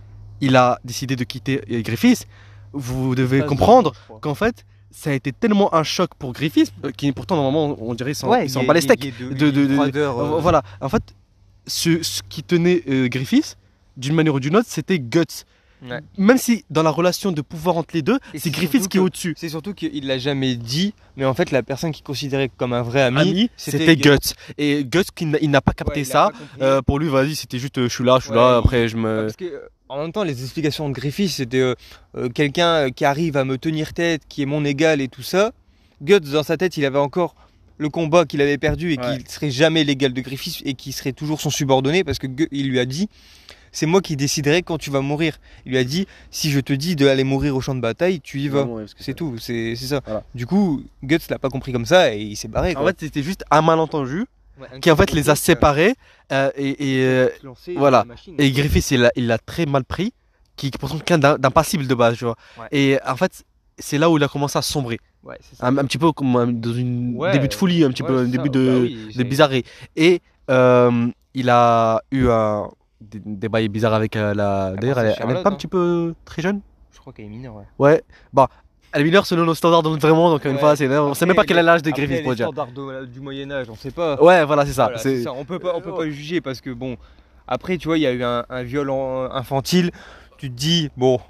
[0.40, 2.28] il a décidé de quitter Griffith,
[2.72, 7.10] vous devez comprendre qu'en fait, ça a été tellement un choc pour Griffith, euh, qui
[7.12, 9.12] pourtant, normalement, on dirait, s'en Ouais, bat les steaks.
[9.20, 11.02] de- de- de- une de- froideur, Euh, Voilà, en fait,
[11.66, 13.56] ce, ce qui tenait euh, Griffith,
[13.96, 15.44] d'une manière ou d'une autre, c'était Guts.
[15.82, 16.00] Ouais.
[16.16, 18.96] Même si dans la relation de pouvoir entre les deux, c'est c'est Griffith surtout qui
[18.96, 19.34] est au-dessus.
[19.36, 22.82] C'est surtout qu'il l'a jamais dit, mais en fait la personne qu'il considérait comme un
[22.82, 24.16] vrai ami, Ami, c'était Guts.
[24.58, 26.30] Et Guts, qui il n'a pas capté ça.
[26.58, 26.64] pas.
[26.64, 28.88] Euh, pour lui, vas-y, c'était juste, euh, je suis là, je suis Ouais, là, après
[28.88, 29.22] je me.
[29.24, 31.74] Parce que, euh, en même temps, les explications de Griffith, c'était euh,
[32.16, 35.52] euh, quelqu'un qui arrive à me tenir tête, qui est mon égal et tout ça.
[36.02, 37.34] Guts, dans sa tête, il avait encore
[37.78, 39.18] le combat qu'il avait perdu et Ouais.
[39.18, 42.68] qu'il serait jamais l'égal de Griffith et qui serait toujours son subordonné parce que il
[42.70, 43.08] lui a dit
[43.76, 45.32] c'est moi qui déciderai quand tu vas mourir.
[45.66, 48.40] Il lui a dit si je te dis d'aller mourir au champ de bataille, tu
[48.40, 48.62] y vas.
[48.62, 50.00] Ouais, C'est tout, c'est ça.
[50.04, 50.22] Voilà.
[50.34, 52.70] Du coup, Guts l'a pas compris comme ça et il s'est barré.
[52.74, 52.86] En quoi.
[52.90, 54.24] fait, c'était juste un malentendu
[54.58, 55.94] Ouais, un qui en fait les a euh, séparés.
[56.32, 57.28] euh, et, et, euh,
[57.76, 58.04] voilà.
[58.04, 58.34] machine.
[58.38, 60.14] et Griffith, il l'a très mal pris,
[60.56, 62.36] qui est pourtant quelqu'un d'impassible de base, tu vois.
[62.58, 62.68] Ouais.
[62.72, 63.44] Et en fait,
[63.78, 64.98] c'est là où il a commencé à sombrer.
[65.22, 65.66] Ouais, c'est ça.
[65.66, 67.32] Un, un petit peu comme dans une Ouais.
[67.32, 68.52] début de folie, un petit Ouais, peu un début ça.
[68.58, 69.64] de, Bah oui, de bizarrerie.
[69.94, 72.68] Et euh, il a eu un
[73.00, 74.72] des, des bails bizarres avec euh, la.
[74.76, 75.56] D'ailleurs, elle, est- elle est Charlotte, pas un hein.
[75.56, 76.60] petit peu très jeune?
[76.92, 77.64] Je crois qu'elle est mineure, ouais.
[77.78, 78.02] Ouais.
[78.32, 78.46] Bon,
[78.92, 80.58] elle est mineure selon nos standards, donc vraiment, donc une Ouais.
[80.58, 82.46] fois, c'est, on sait même pas quel est l'âge de Après, Griffith les pour dire.
[82.46, 84.20] standards de- du Moyen Âge, on sait pas.
[84.22, 84.90] Ouais, voilà, c'est ça.
[84.94, 85.32] Voilà.
[85.38, 86.96] On peut pas, on peut Euh, pas le juger parce que bon.
[87.48, 88.90] Après, tu vois, il y a eu un, un viol
[89.30, 89.90] infantile.
[90.38, 91.20] Tu te dis, bon,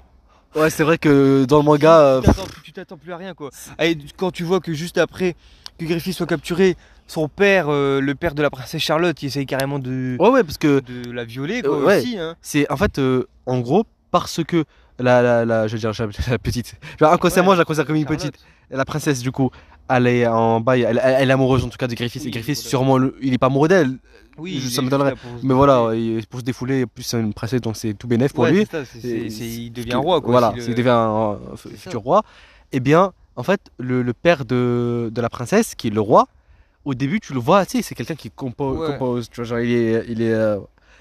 [0.55, 1.99] Ouais, c'est vrai que dans le manga.
[1.99, 3.49] euh, tu t'attends- tu t'attends plus à rien quoi.
[3.79, 5.35] Et quand tu vois que juste après
[5.77, 6.75] que Griffith soit capturé,
[7.07, 10.43] son père, euh, le père de la princesse Charlotte, il essaye carrément de, Ouais, ouais,
[10.43, 11.99] parce que de la violer quoi Euh, ouais.
[11.99, 12.17] aussi.
[12.17, 12.35] Hein.
[12.41, 14.63] c'est en fait, euh, en gros, parce que
[14.99, 16.75] la, la, la, je veux dire, la, la petite.
[16.99, 18.19] Genre, inconsciemment, je la considère comme une Charlotte.
[18.31, 18.39] petite.
[18.69, 19.49] La princesse, du coup,
[19.89, 22.21] elle est en bail, elle, elle- elle est amoureuse en tout cas de Griffith.
[22.23, 22.69] Oui, et Griffith, voilà.
[22.69, 23.97] sûrement, le- il est pas amoureux d'elle.
[24.37, 27.33] Oui, Je- il ça me donnerait- Mais voilà, il- pour se défouler, plus c'est une
[27.33, 28.65] princesse, donc c'est tout bénef pour lui.
[28.69, 30.31] c'est ça, c'est- il devient roi quoi.
[30.31, 32.23] Voilà, si le- s'il devient un, futur roi.
[32.73, 36.27] Eh bien, en fait, le, le père de, de la princesse, qui est le roi,
[36.87, 38.87] au début, tu le vois, tu sais, c'est quelqu'un qui compo- Ouais.
[38.93, 40.05] compose, tu vois, genre, il est.
[40.07, 40.57] Il est euh,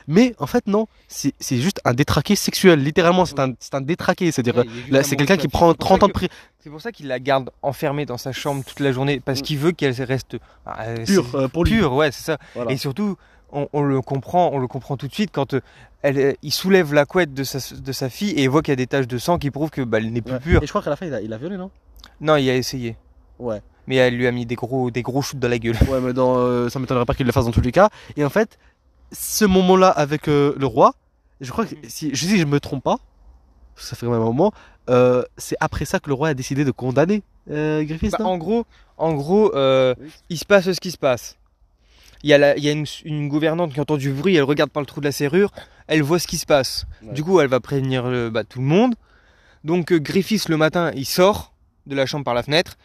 [0.09, 4.57] Mais en fait, non, c'est juste un détraqué sexuel, littéralement, c'est un, un détraqué, c'est-à-dire.
[4.57, 6.33] Ouais, là, c'est quelqu'un qui prend C'est pour 30 ça ans de prison.
[6.61, 9.59] C'est pour ça qu'il la garde enfermée dans sa chambre toute la journée parce qu'il
[9.59, 11.73] veut qu'elle reste ah, euh, Pur, c'est- euh, pour lui.
[11.79, 12.39] Pure, ouais, c'est ça.
[12.55, 12.71] Voilà.
[12.73, 13.17] Et surtout,
[13.53, 15.61] on, on le comprend, on le comprend tout de suite quand euh,
[16.03, 18.75] elle, euh, il soulève la couette de sa, de sa fille et voit qu'il y
[18.75, 20.41] a des taches de sang qui prouvent que bah, elle n'est plus Ouais.
[20.41, 20.63] pure.
[20.63, 21.71] Et je crois qu'à la fin, il a, il a violé, non?
[22.21, 22.97] Non, il a essayé,
[23.41, 23.61] Ouais.
[23.87, 25.77] Mais elle lui a mis des gros, des gros shoots dans la gueule.
[25.89, 27.91] Ouais, mais dans, euh, ça m'étonnerait pas qu'il le fasse dans tous les cas.
[28.17, 28.59] Et en fait,
[29.13, 30.95] ce moment-là avec euh, le roi,
[31.41, 32.97] je crois que si je, si je me trompe pas,
[33.77, 34.53] ça fait quand même un moment,
[34.89, 38.39] euh, c'est après ça que le roi a décidé de condamner euh, Griffith, Bah, en
[38.39, 38.65] gros,
[38.97, 40.11] en gros, euh, Oui.
[40.31, 41.37] il se passe ce qui se passe.
[42.23, 44.43] il y a, la- il y a une, une gouvernante qui entend du bruit, elle
[44.43, 45.53] regarde par le trou de la serrure,
[45.87, 46.87] elle voit ce qui se passe.
[47.03, 47.13] Ouais.
[47.13, 48.95] Du coup, elle va prévenir euh, bah, tout le monde.
[49.63, 51.53] Donc euh, Griffiths le matin, il sort
[51.87, 52.77] de la chambre par la fenêtre.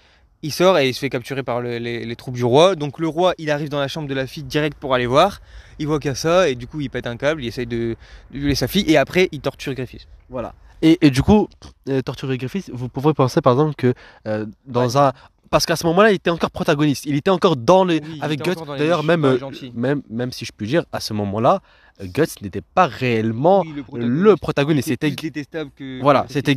[0.44, 2.76] Il sort et il se fait capturer par le- les, les troupes du roi.
[2.76, 5.40] Donc le roi, il arrive dans la chambre de la fille direct pour aller voir.
[5.80, 7.68] Il voit qu'il y a ça et du coup il pète un câble, il essaye
[7.68, 7.96] de,
[8.32, 10.08] de violer sa fille et après il torture Griffiths.
[10.30, 10.54] Voilà.
[10.82, 11.48] Et, et du coup,
[11.90, 13.94] euh, torturer Griffith, vous pouvez penser par exemple que
[14.28, 15.12] euh, dans un.
[15.52, 17.06] Parce qu'à ce moment-là, il était encore protagoniste.
[17.06, 18.00] Il était encore dans les.
[18.02, 18.56] Oui, avec Guts.
[18.78, 19.38] D'ailleurs, même, euh,
[19.76, 21.60] même, même si je puis dire, à ce moment-là, euh,
[22.04, 24.88] Guts n'était pas réellement Oui, le protagoniste.
[24.88, 25.12] C'était.
[25.12, 26.02] détestable que.
[26.02, 26.56] Voilà, c'était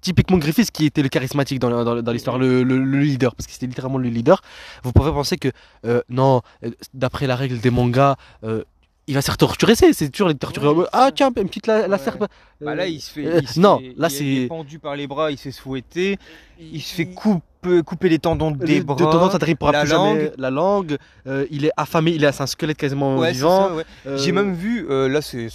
[0.00, 3.52] typiquement Griffith qui était le charismatique dans, dans, l'histoire, le, le- le leader, parce que
[3.52, 4.40] c'était littéralement le leader.
[4.82, 5.48] Vous pouvez penser que,
[5.84, 8.62] euh, non, euh, d'après la règle des mangas, euh,
[9.08, 10.66] il va se faire torturer, c'est toujours les torturer.
[10.68, 11.12] Ouais, en ah ça.
[11.12, 12.02] tiens, une petite la, la Ouais.
[12.02, 12.24] serpe.
[12.60, 13.26] Bah là, il se fait.
[13.26, 15.44] euh, il se non, fait- là, c'est- il est pendu par les bras, il se
[15.44, 16.18] fait fouetter,
[16.58, 18.94] il se fait couper, couper les tendons des de bras.
[18.94, 20.32] en temps, il pourra la plus jamais langue.
[20.38, 20.96] la langue.
[21.26, 23.68] euh, il est affamé, il est un squelette quasiment Ouais, vivant.
[23.78, 25.48] ça, euh, J'ai même vu, euh, là c'est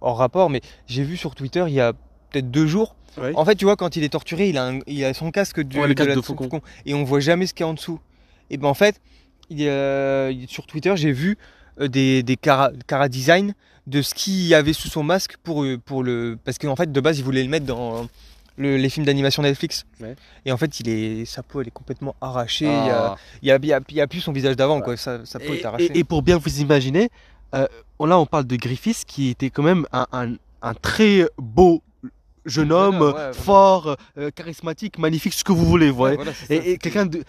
[0.00, 1.92] hors rapport, mais j'ai vu sur Twitter il y a
[2.30, 2.96] peut-être deux jours.
[3.34, 5.60] En fait, tu vois, quand il est torturé, il a, un- il a son casque
[5.62, 6.60] de, Ouais, le casque de soupe faucon.
[6.84, 7.98] et on voit jamais ce qu'il y a en dessous.
[8.50, 9.00] Et ben en fait,
[9.48, 9.62] il
[10.48, 13.54] sur Twitter, j'ai vu euh, des, des cara, cara design
[13.86, 16.38] de ce qu'il y avait sous son masque pour, euh, pour le.
[16.44, 18.08] Parce qu'en fait, de base, il voulait le mettre dans
[18.56, 19.84] le- les films d'animation Netflix.
[20.00, 20.16] Ouais.
[20.44, 22.64] Et en fait, il est, sa peau, elle est complètement arrachée.
[22.64, 23.16] Il y a- Ah.
[23.42, 24.96] il y a, il y a- il y a plus son visage d'avant, quoi.
[24.96, 25.84] Sa, sa peau Et, est arrachée.
[25.94, 27.10] et- et pour bien vous imaginer,
[27.54, 27.66] euh,
[28.00, 31.82] là on parle de Griffiths qui était quand même un, un- un très beau
[32.44, 36.16] jeune homme, ouais, fort, euh, charismatique, magnifique, ce que vous voulez, vous voyez.
[36.16, 37.22] voilà, Et, et quelqu'un de.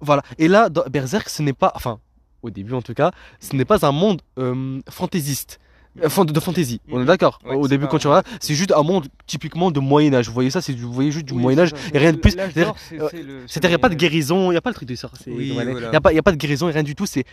[0.00, 0.22] Voilà.
[0.38, 1.72] Et là, dans Berserk, ce n'est pas.
[1.74, 1.98] Enfin,
[2.42, 5.58] au début en tout cas, ce n'est pas un monde euh, fantaisiste.
[6.02, 7.40] euh, fan- de fantasy, on est d'accord.
[7.44, 10.28] Ouais, Au début, quand tu regardes, c'est juste un monde typiquement de Moyen Âge.
[10.28, 11.90] Vous voyez ça, c'est du, vous voyez juste du Oui, Moyen Âge c'est ça.
[11.94, 12.30] et rien de plus.
[12.32, 14.88] C'est-à-dire, euh, C'est-à-dire, il n'y a pas de guérison, il n'y a pas le truc
[14.88, 15.10] de ça.
[15.26, 15.48] Oui.
[15.48, 15.90] Il voilà.
[15.90, 17.06] n'y a, pas- y a pas de guérison et rien du tout.
[17.06, 17.24] C'est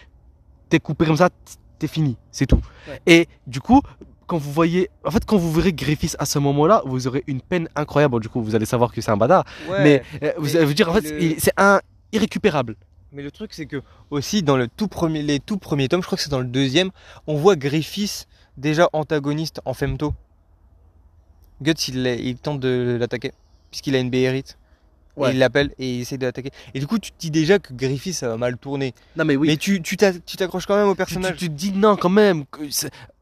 [0.70, 1.30] t'es coupé comme ça,
[1.78, 2.62] t'es fini, c'est tout.
[2.88, 3.00] Ouais.
[3.06, 3.82] Et du coup,
[4.26, 7.42] quand vous voyez, en fait, quand vous verrez Griffiths à ce moment-là, vous aurez une
[7.42, 8.14] peine incroyable.
[8.14, 9.44] Bon, du coup, vous allez savoir que c'est un bâtard.
[9.70, 9.84] Ouais.
[9.84, 11.80] Mais euh, vous allez vous dire, en fait, le- c'est un
[12.12, 12.76] irrécupérable.
[13.16, 16.06] Mais le truc, c'est que aussi dans le tout premier, les tout premiers tomes, je
[16.06, 16.92] crois que c'est dans le deuxième,
[17.28, 20.14] on voit Griffiths déjà antagoniste en Femto.
[21.62, 23.32] Guts, il, il tente de l'attaquer,
[23.72, 24.58] puisqu'il a une béhérite.
[25.18, 25.30] Ouais.
[25.30, 26.52] Et il l'appelle et il essaie de l'attaquer.
[26.74, 28.94] Et du coup, tu te dis déjà que Griffiths, ça va mal tourner.
[29.16, 29.48] Non, mais oui.
[29.48, 31.38] Mais tu tu t'a- tu t'accroches quand même au tu, tu- personnage.
[31.38, 32.46] tu te dis non, quand même.
[32.46, 32.60] que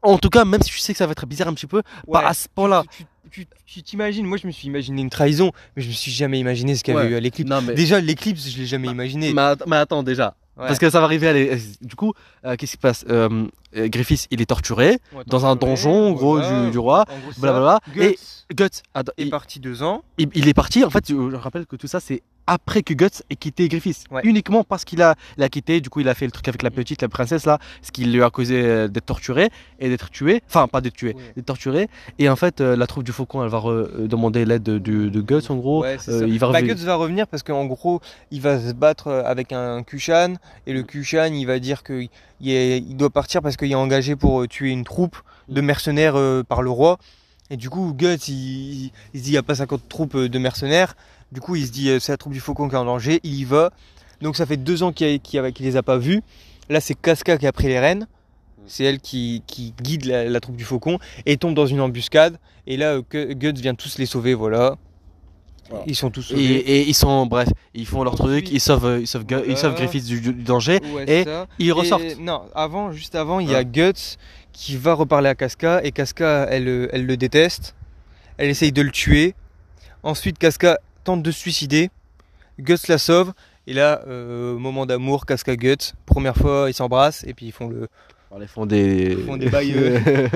[0.02, 1.82] En tout cas, même si je sais que ça va être bizarre un petit peu,
[2.10, 2.82] pas à ce point-là.
[2.90, 6.12] Tu- tu- Tu t'imagines, moi je me suis imaginé une trahison, mais je me suis
[6.12, 7.12] jamais imaginé ce qu'il y avait Ouais.
[7.14, 7.50] eu à l'éclipse.
[7.66, 7.74] Mais.
[7.74, 9.32] Déjà, l'éclipse, je l'ai jamais imaginé.
[9.32, 10.36] Mais, att- mais attends, déjà.
[10.56, 10.66] Ouais.
[10.68, 12.12] Parce que ça va arriver à les- Du coup,
[12.44, 16.12] euh, qu'est-ce qui se passe Euh, euh, Griffiths, il est torturé Ouais, dans un donjon,
[16.12, 16.66] gros, voilà.
[16.66, 17.04] du, du roi.
[17.08, 17.80] Gros, Blablabla.
[17.84, 18.02] ça.
[18.02, 18.18] Et
[18.52, 18.64] Guts Guts,
[18.94, 20.02] est il, parti deux ans.
[20.16, 20.84] il- il est parti.
[20.84, 24.04] En fait, je rappelle que tout ça, c'est après que Guts ait quitté Griffiths.
[24.10, 24.20] Ouais.
[24.24, 25.80] Uniquement parce qu'il a, il a quitté.
[25.80, 28.04] Du coup, il a fait le truc avec la petite, la princesse là, ce qui
[28.04, 29.48] lui a causé euh, d'être torturé
[29.80, 30.42] et d'être tué.
[30.48, 31.22] Enfin, pas d'être tué, Ouais.
[31.36, 31.88] d'être torturé.
[32.18, 35.08] Et en fait, euh, la troupe du faucon, elle va euh, demander l'aide de, de-
[35.08, 35.82] de Guts en gros.
[35.82, 36.74] Ouais, Euh, il va Bah, revenir.
[36.74, 40.34] Guts va revenir parce qu'en gros, il va se battre avec un Kushan
[40.66, 42.08] et le Kushan, il va dire qu'il
[42.40, 45.16] il doit partir parce qu'il est engagé pour tuer une troupe
[45.48, 46.98] de mercenaires euh, par le roi.
[47.50, 50.38] Et du coup, Guts, il, il se dit il n'y a pas 50 troupes de
[50.38, 50.96] mercenaires.
[51.32, 53.20] Du coup, il se dit euh, c'est la troupe du faucon qui est en danger.
[53.22, 53.70] Il y va.
[54.20, 56.22] Donc ça fait deux ans qu'il qu'il les a pas vus.
[56.68, 58.06] Là, c'est Casca qui a pris les rênes.
[58.66, 62.38] C'est elle qui, qui guide la, la troupe du faucon et tombe dans une embuscade.
[62.66, 64.76] Et là, euh, Gu- Guts vient tous les sauver, voilà.
[65.68, 65.84] Voilà.
[65.86, 66.44] Ils sont tous Et, sauvés.
[66.56, 69.42] et ils sont, bref, ils font leur truc, ils sauvent, euh, ils sauvent, Gu- ils
[69.44, 69.56] voilà.
[69.56, 71.46] sauvent Griffiths du, du danger, Ouais, et ça.
[71.58, 72.18] ils Et- ressortent.
[72.20, 73.64] non, avant, juste avant, il y a.
[73.64, 74.16] Guts
[74.52, 77.74] qui va reparler à Casca et Casca, elle, elle le déteste.
[78.38, 79.34] Elle essaye de le tuer.
[80.02, 81.90] Ensuite, Casca tente de se suicider.
[82.58, 83.32] Guts la sauve.
[83.66, 85.92] Et là, euh, moment d'amour, Casca Guts.
[86.06, 87.88] Première fois, ils s'embrassent et puis ils font le.
[88.30, 89.12] Alors, ils font des.
[89.18, 90.28] Ils font des bails, euh,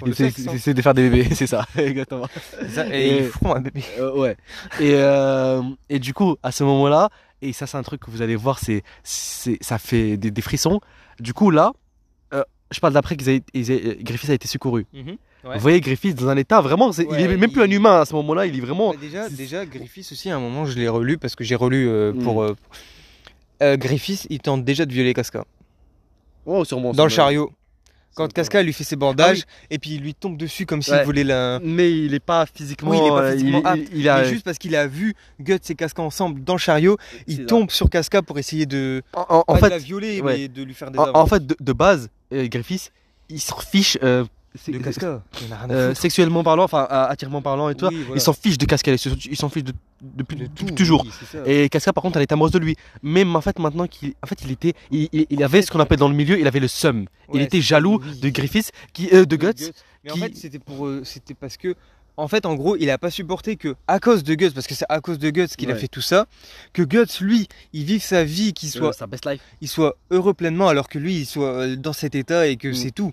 [0.00, 2.26] font essaient de faire des bébés, c'est ça, exactement.
[2.70, 3.82] ça, et Et- ils feront un bébé.
[3.98, 4.36] Euh, ouais.
[4.80, 7.10] Et, euh, et du coup, à ce moment-là,
[7.42, 10.42] et ça, c'est un truc que vous allez voir, c'est, c'est, ça fait des, des
[10.42, 10.80] frissons.
[11.20, 11.72] Du coup, là,
[12.74, 13.16] je parle d'après
[13.70, 14.86] aient- Griffiths a été secouru.
[15.44, 15.54] Ouais.
[15.56, 18.04] Vous voyez Griffiths dans un état vraiment, il est même il- plus un humain à
[18.04, 18.90] ce moment-là, il est vraiment.
[18.92, 21.88] Bah, déjà, déjà, Griffiths aussi, à un moment, je l'ai relu parce que j'ai relu
[21.88, 22.22] euh, Mm.
[22.22, 22.42] pour.
[22.42, 22.54] euh,
[23.62, 25.44] euh, Griffiths, il tente déjà de violer Casca.
[26.46, 26.92] Oh, sûrement.
[26.92, 27.50] Dans le chariot.
[28.14, 30.92] Quand Casca lui fait ses bandages Ah et puis il lui tombe dessus comme s'il
[30.92, 31.04] Ouais.
[31.04, 31.60] voulait la.
[31.64, 32.90] Mais il est pas physiquement.
[32.90, 33.82] Oui, il est pas euh, physiquement il- apte.
[33.94, 36.98] il a- Mais juste parce qu'il a vu Guts et Casca ensemble dans le chariot,
[37.26, 37.44] il ça.
[37.44, 39.02] tombe sur Casca pour essayer de.
[39.14, 40.36] En, pas de fait, la violer, ouais.
[40.36, 42.92] mais de lui faire des en, en fait, de, de base, euh, Griffiths,
[43.30, 43.96] il s'en fiche.
[44.02, 44.24] euh,
[44.68, 45.22] de Casca.
[45.70, 47.86] Euh, sexuellement parlant, enfin, attirement parlant et tout.
[47.86, 48.14] Oui, voilà.
[48.16, 49.72] Il s'en fiche de Casca, il s'en- il s'en fiche de,
[50.54, 51.04] tout, toujours.
[51.06, 51.40] oui.
[51.46, 52.76] Et Casca, par contre, elle était amoureuse de lui.
[53.02, 55.80] Mais en fait, maintenant qu'il, en fait, il était, il, il- il avait ce qu'on
[55.80, 57.06] appelle dans le milieu, il avait le seum.
[57.34, 58.18] il était jaloux oui.
[58.20, 59.72] de Griffiths, qui, euh, de Guts.
[60.04, 61.74] Mais en fait, c'était pour, euh, c'était parce que,
[62.18, 64.74] en fait, en gros, il a pas supporté que, à cause de Guts, parce que
[64.74, 66.26] c'est à cause de Guts qu'il a fait tout ça,
[66.74, 69.40] que Guts, lui, il vive sa vie, qu'il soit, sa best life.
[69.62, 72.74] il soit heureux pleinement, alors que lui, il soit dans cet état et que Mm.
[72.74, 73.12] c'est tout.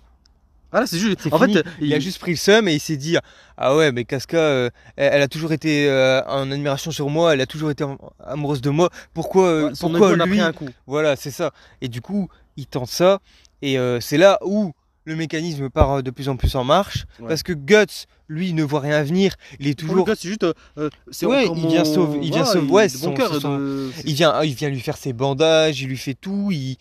[0.70, 1.20] Voilà, c'est juste.
[1.30, 1.54] En fini.
[1.54, 3.16] fait, il, a juste pris le seum et il s'est dit,
[3.56, 7.34] ah ouais, mais Casca, euh, elle, elle a toujours été euh, en admiration sur moi,
[7.34, 8.88] elle a toujours été am- amoureuse de moi.
[9.14, 10.68] Pourquoi, euh, Ouais, son pourquoi en a lui pris un coup.
[10.86, 11.50] Voilà, c'est ça.
[11.80, 13.18] Et du coup, il tente ça.
[13.62, 14.72] Et euh, c'est là où
[15.04, 17.04] le mécanisme part euh, de plus en plus en marche.
[17.18, 17.28] Ouais.
[17.28, 19.34] Parce que Guts, lui, ne voit rien venir.
[19.58, 20.06] Il est toujours.
[20.06, 20.44] gars, c'est juste.
[20.44, 22.86] euh, euh, c'est Ouais, il vient sauver- il vient sauver- ouais,
[24.04, 26.50] Il vient, il vient lui faire ses bandages, il lui fait tout.
[26.52, 26.76] Il...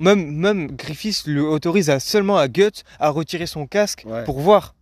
[0.00, 4.24] Même, même Griffiths le autorise à, seulement à Guts à retirer son casque Ouais.
[4.24, 4.74] pour voir.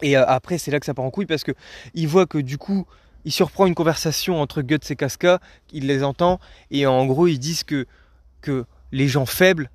[0.00, 1.52] Et euh, après, c'est là que ça part en couille parce que
[1.94, 2.86] il voit que du coup,
[3.24, 5.40] il surprend une conversation entre Guts et Casca,
[5.72, 7.86] il les entend, et en gros, ils disent que,
[8.40, 9.70] que les gens faibles,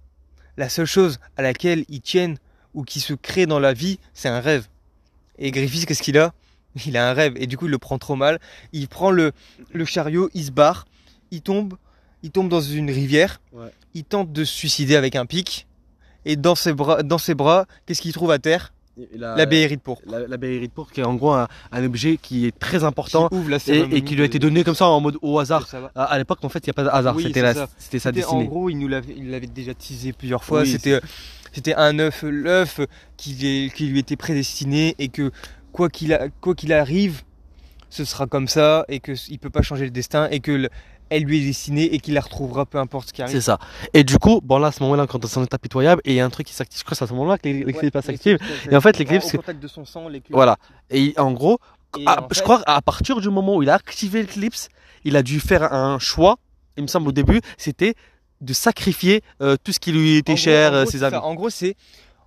[0.57, 2.37] la seule chose à laquelle ils tiennent
[2.73, 4.67] ou qui se crée dans la vie, c'est un rêve.
[5.39, 6.33] Et Griffiths, qu'est-ce qu'il a?
[6.85, 8.39] Il a un rêve, et du coup, il le prend trop mal.
[8.73, 9.31] Il prend le,
[9.71, 10.85] le chariot, il se barre,
[11.31, 11.75] il tombe,
[12.23, 13.69] il tombe dans une rivière, Ouais.
[13.93, 15.67] il tente de se suicider avec un pic,
[16.25, 18.73] et dans ses bras, dans ses bras qu'est-ce qu'il trouve à terre?
[19.15, 20.01] La- de pourpre.
[20.07, 23.71] La, de pourpre, qui est en gros un, un objet qui est très important Qui
[23.71, 25.67] et, et qui lui a été donné comme ça en mode au hasard.
[25.93, 27.15] À, à l'époque, en fait, il n'y a pas de hasard.
[27.15, 28.47] Oui, c'était sa C'était- En destinée.
[28.47, 30.61] gros, il nous l'avait, déjà teasé plusieurs fois.
[30.61, 30.99] Oui, c'était,
[31.53, 32.79] c'était un œuf, l'œuf
[33.17, 35.31] qui, lui était prédestiné et que
[35.71, 36.17] quoi qu'il,
[36.55, 37.21] qu'il arrive,
[37.91, 40.51] ce sera comme ça et que s- il peut pas changer le destin et que
[40.51, 40.69] le-
[41.09, 43.39] elle lui est destinée et qu'il la retrouvera peu importe ce qui C'est arrive.
[43.41, 43.59] ça.
[43.93, 46.15] Et du coup, bon là, à ce moment-là, quand on s'en est impitoyable, et il
[46.15, 47.95] y a un truc qui s'active, je crois que c'est à ce moment-là que l'éclipse
[47.95, 48.37] Ouais, s'active.
[48.69, 50.33] Et en fait, c'est- l'éclipse, au c'est- contact de son sang, l'éclipse.
[50.33, 50.57] Voilà.
[50.89, 51.59] Et en gros,
[52.05, 54.69] à- en je crois à partir du moment où il a activé l'éclipse,
[55.03, 56.37] il a dû faire un choix,
[56.75, 57.95] il me semble au début, c'était
[58.41, 60.97] de sacrifier euh, tout ce qui lui était En gros- cher, en euh, gros, ses
[60.99, 61.15] c'est amis.
[61.15, 61.23] ça.
[61.23, 61.75] En gros, c'est.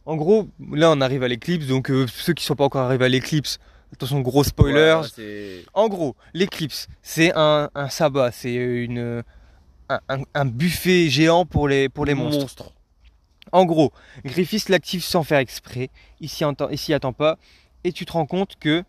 [0.06, 1.66] En gros, là, on arrive à l'éclipse.
[1.66, 3.58] Donc, euh, ceux qui sont pas encore arrivés à l'éclipse,
[3.92, 5.00] attention, gros spoilers.
[5.74, 9.22] En gros, l'éclipse, c'est un, un sabbat, c'est une,
[9.88, 12.72] un, un- un buffet géant pour les, pour les monstres.
[13.52, 13.92] En gros,
[14.24, 16.44] Griffiths l'active sans faire exprès, il s'y
[16.94, 17.36] attend pas,
[17.82, 18.84] et tu te rends compte que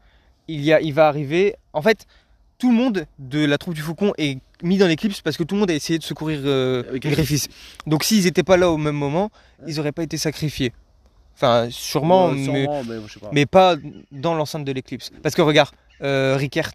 [0.48, 1.56] il, y a, il va arriver.
[1.74, 2.06] En fait,
[2.60, 5.56] tout le monde de la troupe du Faucon est mis dans l'éclipse parce que tout
[5.56, 7.50] le monde a essayé de secourir euh, Avec Griffiths.
[7.88, 9.32] Donc, s'ils n'étaient pas là au même moment,
[9.66, 10.74] ils n'auraient pas été sacrifiés.
[11.36, 13.30] Enfin, sûrement, Ouais, mais, sûrement, mais je sais pas.
[13.32, 13.76] mais pas
[14.12, 15.12] dans l'enceinte de l'éclipse.
[15.24, 15.72] Parce que regarde,
[16.04, 16.72] euh, Rickert,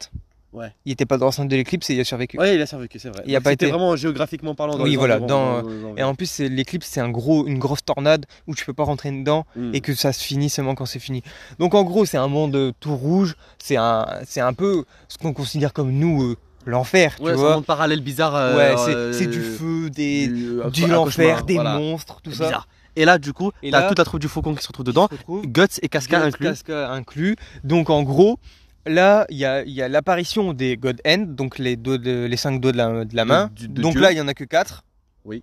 [0.53, 0.73] Ouais.
[0.87, 2.39] il était pas dans l'enceinte de l'éclipse et il a survécu.
[2.39, 3.23] Ouais, il a survécu, c'est vrai.
[3.27, 4.77] Il a Donc, pas c'était été- vraiment géographiquement parlant.
[4.77, 5.97] Dans Oui, voilà, dans- dans.
[5.97, 9.11] Et en plus, l'éclipse, c'est un gros, une grosse tornade où tu peux pas rentrer
[9.13, 9.75] dedans Mm.
[9.75, 11.23] et que ça se finit seulement quand c'est fini.
[11.59, 13.37] Donc en gros, c'est un monde euh, tout rouge.
[13.59, 17.43] C'est un, c'est un peu ce qu'on considère comme nous euh, l'enfer, Ouais, tu c'est
[17.43, 17.55] un vois.
[17.57, 18.35] monde parallèle bizarre.
[18.35, 18.75] euh, ouais,
[19.13, 21.79] c'est, euh, du feu, des, du, euh, du l'enfer, des voilà.
[21.79, 22.45] monstres, tout ça.
[22.47, 22.69] bizarre.
[22.97, 25.07] Et là, du coup, t'as là- toute la troupe du faucon qui se retrouve dedans,
[25.09, 25.47] Qui se retrouve.
[25.47, 26.47] Guts et Casca Guts, inclus.
[26.47, 27.37] Casca inclus.
[27.63, 28.39] Donc en gros,
[28.87, 32.37] là, il y a, il y a l'apparition des God Hand, donc les, de- les
[32.37, 33.51] cinq doigts de la, de la main.
[33.61, 34.01] de donc Dieu.
[34.01, 34.85] là, il y en a que quatre.
[35.25, 35.43] Oui.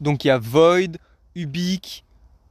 [0.00, 0.96] Donc il y a Void,
[1.36, 2.04] Ubik,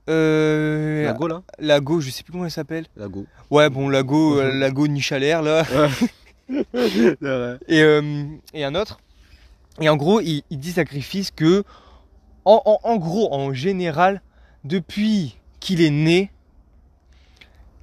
[0.10, 2.86] euh, La go là Lago, je sais plus comment elle s'appelle.
[2.95, 3.26] La go.
[3.51, 4.60] Ouais, bon, Lago, euh, Mhm.
[4.60, 5.64] Lago Nichalaire, là.
[5.64, 5.89] Ouais.
[7.68, 8.99] Et, euh, et un autre.
[9.82, 11.64] Et en gros, il, il dit sacrifice que,
[12.48, 14.22] en, en- en gros, en général,
[14.64, 16.32] depuis qu'il est né,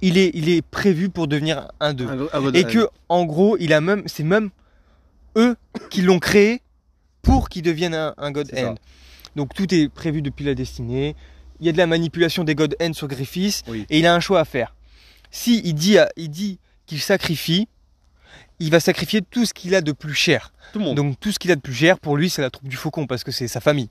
[0.01, 2.07] il est, il est prévu pour devenir un d'eux.
[2.53, 4.49] Et que, en gros, il a même, c'est même
[5.37, 5.55] eux
[5.89, 6.61] qui l'ont créé
[7.21, 8.71] pour qu'il devienne un, un God ça.
[8.71, 8.77] Hand.
[9.35, 11.15] Donc tout est prévu depuis la destinée.
[11.59, 13.85] Il y a de la manipulation des God Hand sur Griffiths Oui.
[13.89, 14.75] et il a un choix à faire.
[15.31, 17.67] Si il dit, à- il dit qu'il sacrifie,
[18.59, 20.53] il va sacrifier tout ce qu'il a de plus cher.
[20.73, 20.95] Tout le monde.
[20.95, 23.07] Donc tout ce qu'il a de plus cher pour lui, c'est la troupe du faucon
[23.07, 23.89] parce que c'est sa famille.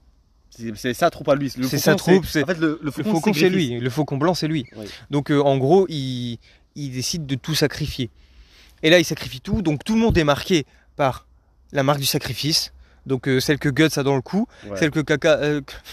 [0.77, 1.51] C'est sa troupe à lui.
[1.51, 3.79] C'est sa troupe, c'est- En fait, le, faucon, faucon, c'est lui.
[3.81, 4.67] Le faucon blanc, c'est lui.
[4.77, 4.87] Oui.
[5.11, 6.39] Donc euh, en gros, il,
[6.77, 8.11] il décide de tout sacrifier.
[8.83, 9.63] Et là, il sacrifie tout.
[9.63, 11.27] Donc tout le monde est marqué par
[11.73, 12.73] la marque du sacrifice.
[13.07, 14.77] Donc euh, celle que Guts a dans le cou, Ouais.
[14.79, 15.61] celle que Kaka, euh,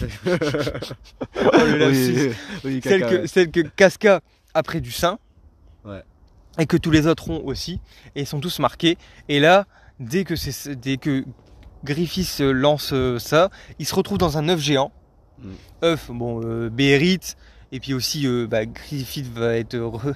[1.36, 2.28] Oh, le lapsus.
[2.28, 2.34] oui,
[2.64, 4.20] oui, celle caca, que, celle que Casca
[4.54, 5.18] a près du sein.
[5.84, 6.02] Ouais.
[6.58, 7.80] Et que tous les autres ont aussi.
[8.14, 8.96] Et ils sont tous marqués.
[9.28, 9.66] Et là,
[10.00, 11.24] dès que, c'est, dès que
[11.84, 14.92] Griffiths euh, lance euh, ça, il se retrouve dans un œuf géant.
[15.38, 15.48] Mm.
[15.84, 16.70] œuf, bon, euh,
[17.74, 20.14] et puis aussi euh, bah, Griffith va être re-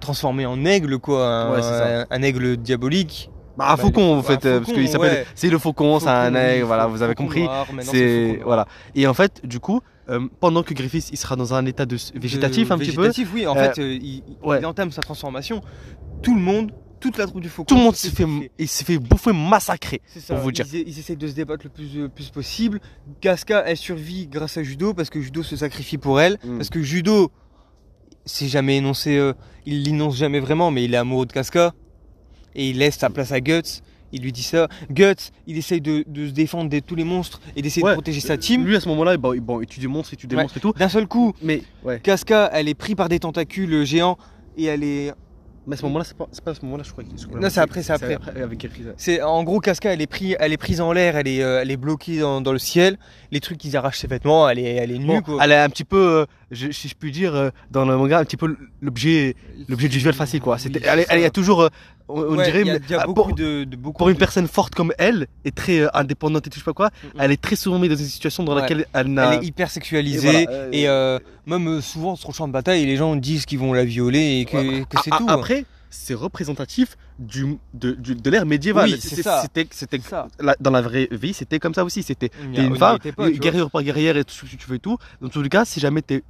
[0.00, 2.00] transformé en aigle, quoi, un, Ouais, c'est ça.
[2.02, 3.30] un- un aigle diabolique.
[3.56, 5.12] Bah, un Bah, faucon, en fait, euh, parce faucon, qu'il s'appelle.
[5.12, 5.26] ouais.
[5.34, 7.46] C'est le faucon, c'est un Faucon, aigle, voilà, faucon vous avez compris.
[7.82, 8.66] C'est faucon voilà.
[8.94, 11.96] Et en fait, du coup, euh, pendant que Griffiths il sera dans un état de
[12.14, 14.22] végétatif De- un petit peu, végétatif, oui, en Euh, fait, euh, il,
[14.64, 15.60] entame sa transformation.
[16.22, 16.72] Tout le monde
[17.02, 17.64] toute la troupe du Faucon.
[17.66, 18.50] Tout le monde s'est fait, kiffé.
[18.58, 20.00] il s'est fait bouffer, massacrer.
[20.06, 20.34] C'est ça.
[20.34, 20.64] pour vous dire.
[20.72, 22.80] Ils, ils essayent de se débattre le plus, le plus possible.
[23.20, 26.38] Casca, elle survit grâce à Judo parce que Judo se sacrifie pour elle.
[26.44, 26.56] Mm.
[26.58, 27.30] Parce que Judo,
[28.24, 29.32] c'est jamais énoncé, euh,
[29.66, 31.74] il l'énonce jamais vraiment, mais il est amoureux de Casca.
[32.54, 33.82] Et il laisse sa place à Guts.
[34.14, 34.68] Il lui dit ça.
[34.90, 37.92] Guts, il essaye de, de se défendre de tous les monstres et d'essayer Ouais.
[37.92, 38.66] de protéger sa team.
[38.66, 40.74] Lui à ce moment-là, bon, bon, tu démonstres et tu démonstres et tout.
[40.74, 41.98] D'un seul coup, Mais ouais.
[42.00, 44.18] Casca, elle est prise par des tentacules géants
[44.58, 45.12] et elle est.
[45.66, 47.04] Mais à ce moment-là, c'est pas, c'est pas à ce moment-là, je crois.
[47.04, 48.16] qu'il- Non, c'est après, c'est après.
[48.42, 48.66] avec.
[48.96, 51.60] C'est en gros Casca, elle est prise, elle est prise en l'air, elle est, euh,
[51.62, 52.98] elle est bloquée dans, dans le ciel.
[53.30, 55.38] Les trucs qu'ils arrachent ses vêtements, elle est, elle est nue Bon, quoi.
[55.44, 58.18] elle est un petit peu, euh, je- si je puis dire, euh, dans le manga,
[58.20, 59.34] un petit peu l'objet,
[59.68, 60.58] l'objet du visuel facile quoi.
[60.58, 61.68] C'était, elle, il y a toujours, euh,
[62.08, 63.98] on, Ouais, dirait, il y a, mais, il y a beaucoup pour, de, de beaucoup
[63.98, 66.64] pour une de- personne forte comme elle, et très euh, indépendante et tout je sais
[66.64, 68.60] pas quoi, Mm, elle est très souvent mise dans une situation dans Ouais.
[68.62, 69.34] laquelle elle n'a.
[69.34, 72.52] Elle est hyper sexualisée Et voilà, euh, euh, même euh, souvent sur le champ de
[72.52, 74.84] bataille, les gens disent qu'ils vont la violer et que, Ouais.
[74.88, 75.16] que c'est tout.
[75.20, 75.26] hein.
[75.28, 78.90] Après, c'est représentatif du, de, du- de l'ère médiévale.
[78.90, 79.42] Oui, c'est ça.
[79.42, 80.00] C'était, c'était,
[80.60, 82.02] dans la vraie vie, c'était comme ça aussi.
[82.02, 84.96] C'était une femme, tu guerrière par guerrière et tout ce que tu fais et tout.
[85.20, 86.22] Dans tous les cas, si jamais t'es,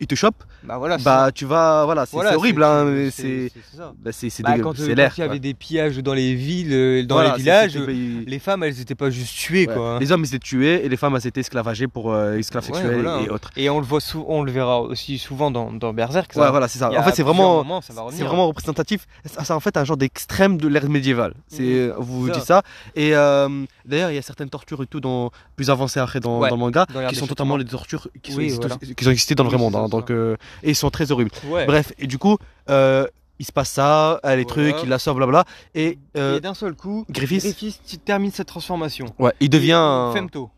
[0.00, 0.98] il, te chope, Bah voilà.
[0.98, 3.22] c'est- bah tu vas, voilà, c'est voilà, c'est horrible, c'est- hein, c'est- c'est,
[3.54, 5.98] c'est- c'est bah, c'est, c'est Bah, quand, euh, c'est quand il y avait des pillages
[5.98, 9.10] dans les villes, euh, dans Voilà, les c'est- villages, euh, les femmes elles étaient pas
[9.10, 9.74] juste tuées ouais.
[9.74, 9.94] quoi.
[9.94, 9.98] hein.
[10.00, 12.76] Les hommes ils étaient tués et les femmes elles étaient esclavagées pour euh, esclaves Ouais,
[12.78, 13.50] sexuels et autres.
[13.56, 16.32] Et on le voit on le verra aussi souvent dans, dans Berserk.
[16.32, 16.40] ça.
[16.42, 16.90] Ouais, voilà, c'est ça.
[16.90, 17.92] En fait, c'est vraiment, c'est
[18.24, 19.06] vraiment représentatif.
[19.24, 21.34] C'est c'est en fait un genre d'extrême de l'ère médiévale.
[21.48, 21.94] C'est, Mhm.
[21.98, 22.32] vous vous Ça.
[22.34, 22.62] dites ça.
[22.94, 23.48] Et euh,
[23.84, 26.86] d'ailleurs, il y a certaines tortures et tout dans, plus avancées après dans, le manga,
[27.08, 29.76] qui sont totalement les tortures qui, ont existé dans le c'est monde.
[29.76, 29.88] hein.
[29.88, 31.30] donc, euh, et ils sont très horribles.
[31.48, 31.66] Ouais.
[31.66, 32.36] Bref, et du coup,
[32.70, 33.06] euh,
[33.38, 34.44] il se passe ça, les Voilà.
[34.44, 35.44] trucs, il la sauve, blablabla.
[35.74, 39.06] Et euh, Et d'un seul coup, Griffiths, Griffiths t- termine sa transformation.
[39.18, 39.72] ouais, il devient.
[39.78, 40.50] un- Femto.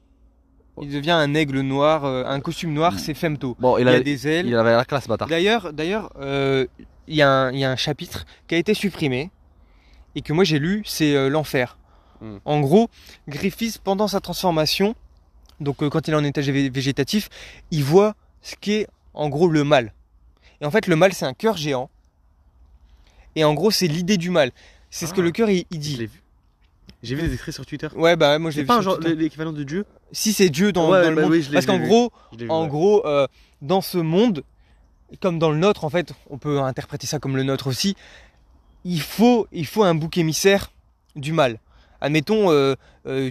[0.82, 3.56] Il devient un aigle noir, un costume noir, c'est Femto.
[3.60, 4.46] Bon, il, Il, a, a des ailes.
[4.48, 5.28] il avait la classe, bâtard.
[5.28, 6.10] D'ailleurs, d'ailleurs,
[7.06, 9.30] il y, a un- il y a un chapitre qui a été supprimé
[10.16, 11.78] et que moi j'ai lu, c'est l'enfer.
[12.20, 12.38] Hmm.
[12.44, 12.88] En gros,
[13.28, 14.96] Griffiths pendant sa transformation,
[15.60, 17.28] donc euh, quand il est en état vé- végétatif,
[17.70, 18.14] il voit
[18.44, 19.92] ce qu'est en gros le mal.
[20.60, 21.90] Et en fait, le mal c'est un cœur géant.
[23.36, 24.52] Et en gros, c'est l'idée du mal.
[24.90, 25.24] C'est ce que Ah.
[25.24, 26.08] le cœur il, il dit.
[27.02, 27.88] J'ai vu des extraits sur Twitter.
[27.96, 29.14] Ouais, bah moi je l'ai C'est vu pas un genre Twitter.
[29.16, 31.32] l'équivalent de Dieu Si c'est Dieu dans, Ouais, dans le bah monde.
[31.32, 32.68] oui, Parce qu'en gros, vu, En ouais.
[32.68, 33.26] gros, euh,
[33.60, 34.44] dans ce monde,
[35.20, 37.96] comme dans le nôtre, en fait, on peut interpréter ça comme le nôtre aussi,
[38.84, 40.70] il faut, il faut un bouc émissaire
[41.16, 41.58] du mal.
[42.00, 42.74] Admettons, euh,
[43.06, 43.30] euh,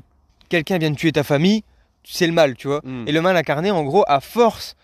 [0.49, 1.63] quelqu'un vient de tuer ta famille,
[2.03, 2.81] c'est le mal, tu vois.
[2.83, 3.07] Mm.
[3.07, 4.75] Et le mal incarné, en gros, à force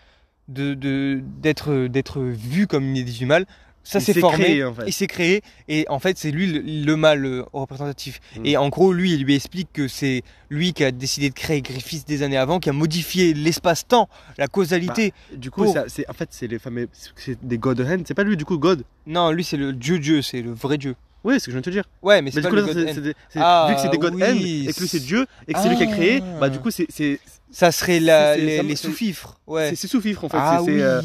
[0.52, 3.46] de d'être d'être vu comme une idée du mal,
[3.82, 4.84] ça s'est formé, créé, en fait.
[4.86, 8.20] il s'est créé, et en fait, c'est lui le, le mal euh, représentatif.
[8.36, 8.46] Mm.
[8.46, 11.62] Et en gros, lui, il lui explique que c'est lui qui a décidé de créer
[11.62, 15.12] Griffiths des années avant, qui a modifié l'espace-temps, la causalité.
[15.34, 18.24] Du coup, pour- c'est en fait c'est les fameux c'est des God Hand, c'est pas
[18.24, 18.84] lui du coup God?
[19.06, 20.94] Non, lui, c'est le dieu Dieu, c'est le vrai Dieu.
[21.22, 21.84] Oui, c'est ce que je viens de te dire.
[22.02, 22.98] Ouais, mais c'est pas coup, le God Hand.
[23.00, 24.36] des- Ah, vu que c'est des God oui, Hand
[24.68, 26.38] et que lui c'est Dieu et que c'est lui qui a créé, Ah.
[26.40, 27.18] bah du coup c'est c'est
[27.52, 29.38] Ça serait la, les, ça- sous-fifres.
[29.46, 29.70] Ouais.
[29.70, 30.36] c'est c'est sous-fifre en fait.
[30.38, 30.80] Ah c'est oui.
[30.80, 31.00] euh,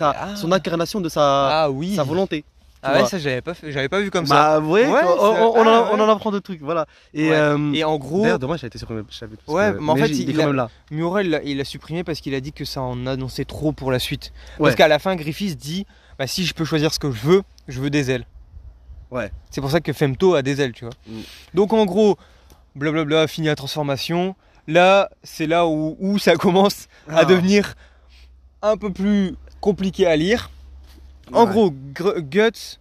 [0.00, 0.36] Ah.
[0.36, 1.94] son incarnation de sa Ah oui.
[1.96, 2.44] sa volonté.
[2.86, 3.02] Ah vois.
[3.02, 4.60] ouais, ça j'avais pas fait, j'avais pas vu comme ça.
[4.60, 6.84] Bah ouais, Ouais, on, ça- en, on en apprend de trucs, voilà.
[7.14, 7.34] Et, Ouais.
[7.36, 10.20] euh, Et en gros, d'ailleurs dommage, j'ai été parce Ouais, que- mais en fait, il,
[10.20, 10.68] il est quand a- même là.
[10.90, 13.72] Murel, il a- il a supprimé parce qu'il a dit que ça en annonçait trop
[13.72, 14.32] pour la suite.
[14.58, 14.64] Ouais.
[14.64, 15.86] Parce qu'à la fin, Griffiths dit
[16.18, 18.26] bah, si je peux choisir ce que je veux, je veux des ailes.
[19.10, 19.32] Ouais.
[19.50, 20.92] C'est pour ça que Femto a des ailes, tu vois.
[21.08, 21.20] Mm.
[21.54, 22.18] Donc en gros,
[22.76, 24.34] blablabla, fini la transformation.
[24.66, 27.24] Là, c'est là où, où ça commence à Ah.
[27.24, 27.74] devenir
[28.62, 30.50] un peu plus compliqué à lire.
[31.32, 31.50] En Ouais.
[31.50, 32.78] gros, Gr- Guts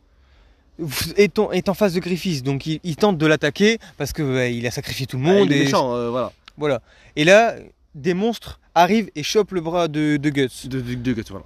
[1.17, 4.23] est en, est en face de Griffiths, donc il, il tente de l'attaquer parce que
[4.23, 5.45] ouais, il a sacrifié tout le Ah, monde.
[5.47, 6.31] il est et méchant, euh, voilà.
[6.57, 6.81] voilà.
[7.15, 7.55] Et là,
[7.95, 10.67] des monstres arrivent et chopent le bras de, de Guts.
[10.67, 11.45] De, de, de, de- voilà.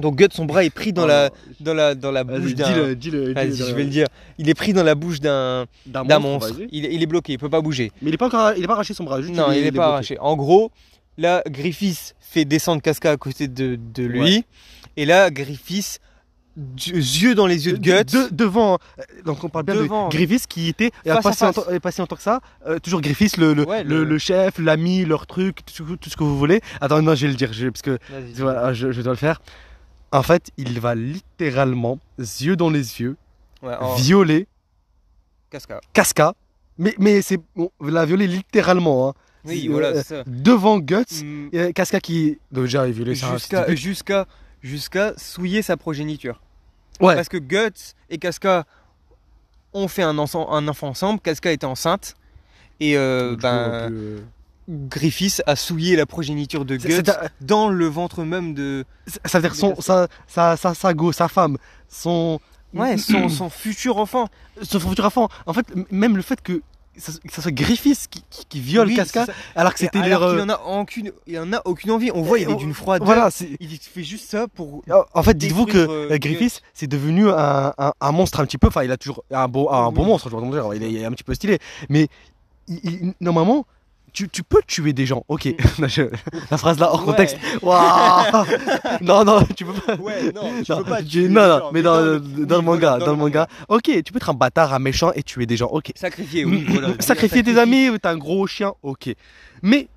[0.00, 1.30] Donc Guts, son bras est pris dans la
[1.60, 2.68] dans la dans la bouche d'un.
[2.70, 4.06] dis-le, dis-le, Vas-y, je vais le dire.
[4.38, 6.54] Il est pris dans la bouche d'un monstre, monstre.
[6.72, 7.92] Il, est- il est bloqué, il peut pas bouger.
[8.02, 9.20] Mais il est pas encore, il est pas arraché son bras.
[9.22, 10.18] Juste Non, il est, pas arraché.
[10.20, 10.70] En gros,
[11.18, 14.44] là, Griffiths fait descendre Casca à côté de, de lui.
[14.96, 15.98] Et là, Griffiths,
[16.84, 18.04] yeux dans les yeux de Guts.
[18.12, 20.08] De- devant, euh, donc on parle bien Devant.
[20.08, 21.56] de Griffiths qui était il y a Face pas à si face.
[21.56, 22.40] longtemps- il y a pas si longtemps que ça.
[22.66, 26.10] euh, toujours Griffiths, le, le, Ouais, le, chef, l'ami, leur truc, tout, ce que- tout
[26.10, 26.60] ce que vous voulez.
[26.80, 27.98] Attends, non, je vais le dire, je- parce que
[28.38, 29.40] voilà, je, je dois le faire.
[30.12, 33.16] En fait, il va littéralement, yeux dans les yeux,
[33.62, 34.46] Ouais, en- violer
[35.50, 35.80] Casca.
[35.92, 36.34] Casca.
[36.78, 39.10] Mais, mais c'est bon, la violer littéralement.
[39.10, 39.14] Hein.
[39.44, 40.22] Oui, voilà, euh, ça.
[40.26, 42.38] devant Guts, Mm, Casca qui.
[42.52, 43.14] Donc, déjà, il violait.
[43.14, 43.64] Jusqu'à
[45.16, 46.40] souiller sa progéniture.
[47.00, 47.14] Ouais.
[47.14, 48.64] Parce que Guts et Casca
[49.72, 51.20] ont fait un, enfant- un enfant ensemble.
[51.20, 52.16] Casca était enceinte.
[52.80, 54.20] Et euh, ben, euh,
[54.68, 58.84] Griffiths a souillé la progéniture de Guts un- dans le ventre même de.
[59.24, 61.56] Ça veut dire son, sa, sa, sa, sa go, sa femme,
[61.88, 62.38] son,
[62.72, 64.28] Ouais, son, son futur enfant.
[64.62, 65.28] son futur enfant.
[65.46, 66.62] En fait, même le fait que
[66.96, 70.20] ça, que ça soit Griffiths qui, qui, qui viole Oui, Casca, alors que c'était leur.
[70.20, 72.10] qu'il euh, en a aucune, il en a aucune envie.
[72.14, 73.06] On voit, il est d'une froideur.
[73.06, 73.30] Voilà.
[73.58, 74.82] Il fait juste ça pour.
[75.14, 78.58] En fait, dites-vous que euh, euh, Griffiths, c'est devenu un, un, un monstre un petit
[78.58, 78.68] peu.
[78.68, 80.08] Enfin, il a toujours un beau, un bon Oui.
[80.08, 80.74] monstre, je dois dire.
[80.74, 81.58] Il est, il est un petit peu stylé.
[81.88, 82.06] Mais
[82.68, 83.64] il- il- normalement,
[84.12, 85.24] tu, tu peux tuer des gens.
[85.28, 85.48] Ok.
[85.86, 86.02] Je-
[86.50, 87.36] la phrase là hors contexte.
[87.62, 88.44] Waouh
[89.00, 89.94] non, non, tu peux pas.
[89.96, 91.02] Ouais, non, tu Non, peux pas.
[91.02, 94.02] tu- tuer non, non, gens, mais dans, le- dans le manga, dans le manga, ok,
[94.04, 95.92] tu peux être un bâtard, un méchant et tuer des gens, ok.
[95.94, 96.64] Sacrifier, oui.
[96.68, 96.88] voilà.
[97.00, 99.14] Sacrifier tes amis, ou t'es un gros chien, ok.
[99.62, 99.88] Mais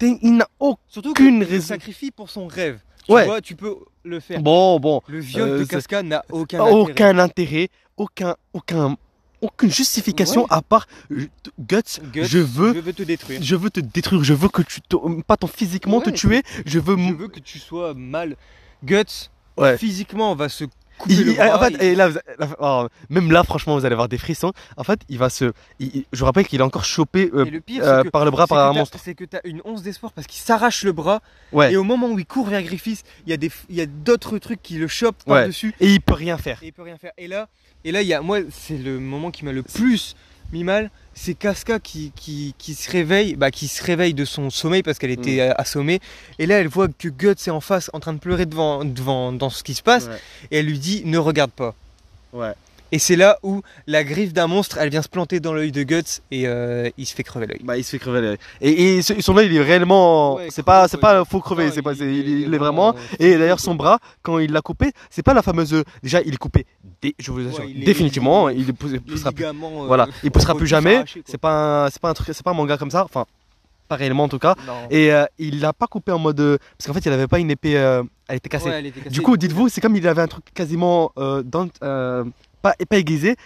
[0.00, 1.66] il n'a Aucune raison.
[1.66, 2.78] sacrifie pour son rêve.
[3.06, 3.24] Tu Ouais.
[3.26, 3.74] vois, tu peux
[4.04, 4.40] le faire.
[4.40, 6.80] Bon, bon, Le viol Euh, de c'est- Casca n'a aucun intérêt.
[6.80, 8.96] aucun intérêt, aucun, aucun,
[9.40, 10.46] aucune justification Ouais.
[10.50, 11.26] à part euh,
[11.58, 12.00] guts.
[12.12, 13.42] Guts, je veux, je veux te détruire.
[13.42, 16.78] je veux te détruire, je veux que tu, te, pas ton physiquement te tuer, je
[16.78, 16.96] veux.
[16.96, 18.36] Je veux que tu sois mal.
[18.84, 19.76] Guts, Ouais.
[19.76, 20.64] physiquement, on va se
[21.00, 21.56] couper Il- le il- bras.
[21.56, 22.10] en fait, il- et là,
[22.60, 24.52] oh, même là, franchement, vous allez avoir des frissons.
[24.76, 25.52] En fait, il va se.
[25.80, 28.30] il- je vous rappelle qu'il est encore chopé euh, le pire, euh, que, par le
[28.30, 28.98] bras c'est par que un monstre.
[29.02, 31.20] c'est que t'as une once d'espoir parce qu'il s'arrache le bras.
[31.52, 31.72] Ouais.
[31.72, 33.86] Et au moment où il court vers Griffiths, il y a des, il y a
[33.86, 35.40] d'autres trucs qui le chopent Ouais.
[35.40, 35.74] par-dessus.
[35.80, 36.58] Et il peut rien faire.
[36.62, 37.12] Et il peut rien faire.
[37.18, 37.48] Et là,
[37.84, 40.14] et là, il y a, moi, c'est le moment qui m'a le plus
[40.52, 40.90] mis mal.
[41.14, 44.98] C'est Casca qui, qui, qui se réveille, bah, qui se réveille de son sommeil parce
[44.98, 45.54] qu'elle était Mm.
[45.58, 46.00] assommée.
[46.38, 49.32] Et là, elle voit que Guts est en face, en train de pleurer devant, devant,
[49.32, 50.08] dans ce qui se passe.
[50.50, 51.74] Et elle lui dit, ne regarde pas.
[52.32, 52.52] Ouais.
[52.92, 55.82] Et c'est là où la griffe d'un monstre, elle vient se planter dans l'œil de
[55.82, 57.60] Guts et euh, il se fait crever l'œil.
[57.62, 58.36] Bah, il se fait crever l'œil.
[58.60, 60.36] Et, et son œil, il est réellement.
[60.36, 61.00] Ouais, c'est pas, c'est ouais.
[61.00, 61.66] pas faux crevé.
[61.66, 62.94] Non, c'est pas, il- il, il est vraiment.
[63.18, 65.82] Et d'ailleurs, son bras, quand il l'a coupé, c'est pas la fameuse.
[66.02, 66.66] Déjà, il est coupé.
[67.02, 68.48] dé- je vous assure, Ouais, il est- définitivement.
[68.48, 71.04] il- poussera, ligaments, euh, voilà, il poussera plus jamais.
[71.26, 73.04] C'est pas, un, c'est pas un truc, c'est pas un manga comme ça.
[73.04, 73.24] Enfin,
[73.88, 74.54] pas réellement en tout cas.
[74.66, 74.72] Non.
[74.90, 76.38] Et euh, il l'a pas coupé en mode.
[76.40, 77.76] euh, Parce qu'en fait, il avait pas une épée.
[77.76, 78.68] euh, elle était cassée.
[78.68, 79.10] Ouais, elle était cassée.
[79.10, 82.24] Du coup, dites-vous, c'est comme il avait un truc quasiment euh, dans, euh,
[82.62, 83.36] pas, pas aiguisé.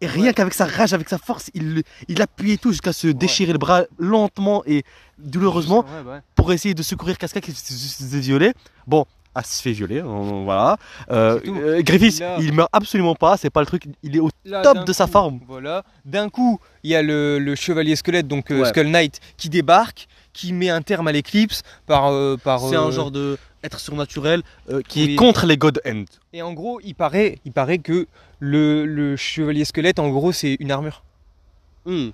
[0.00, 0.34] Et rien Ouais.
[0.34, 3.82] qu'avec sa rage, avec sa force, il, il appuyait tout jusqu'à se déchirer le bras
[3.98, 4.84] lentement et
[5.18, 8.52] douloureusement Ouais, bah pour essayer de secourir Casca qui se faisait violer.
[8.86, 10.76] Bon, elle se fait violer, on- voilà.
[11.10, 14.30] Euh, euh, Griffiths, Là- il meurt absolument pas, c'est pas le truc, il est au
[14.44, 15.40] Là, top de sa forme.
[15.48, 15.82] Voilà.
[16.04, 18.64] D'un coup, il y a le, le chevalier squelette, donc euh.
[18.66, 22.12] Skull Knight, qui débarque, qui met un terme à l'éclipse par.
[22.12, 25.12] euh, par C'est un genre de être surnaturel euh, qui oui.
[25.12, 26.04] est contre les God End.
[26.32, 28.06] Et en gros, il paraît, il paraît que
[28.40, 31.02] le, le chevalier squelette, en gros, c'est une armure.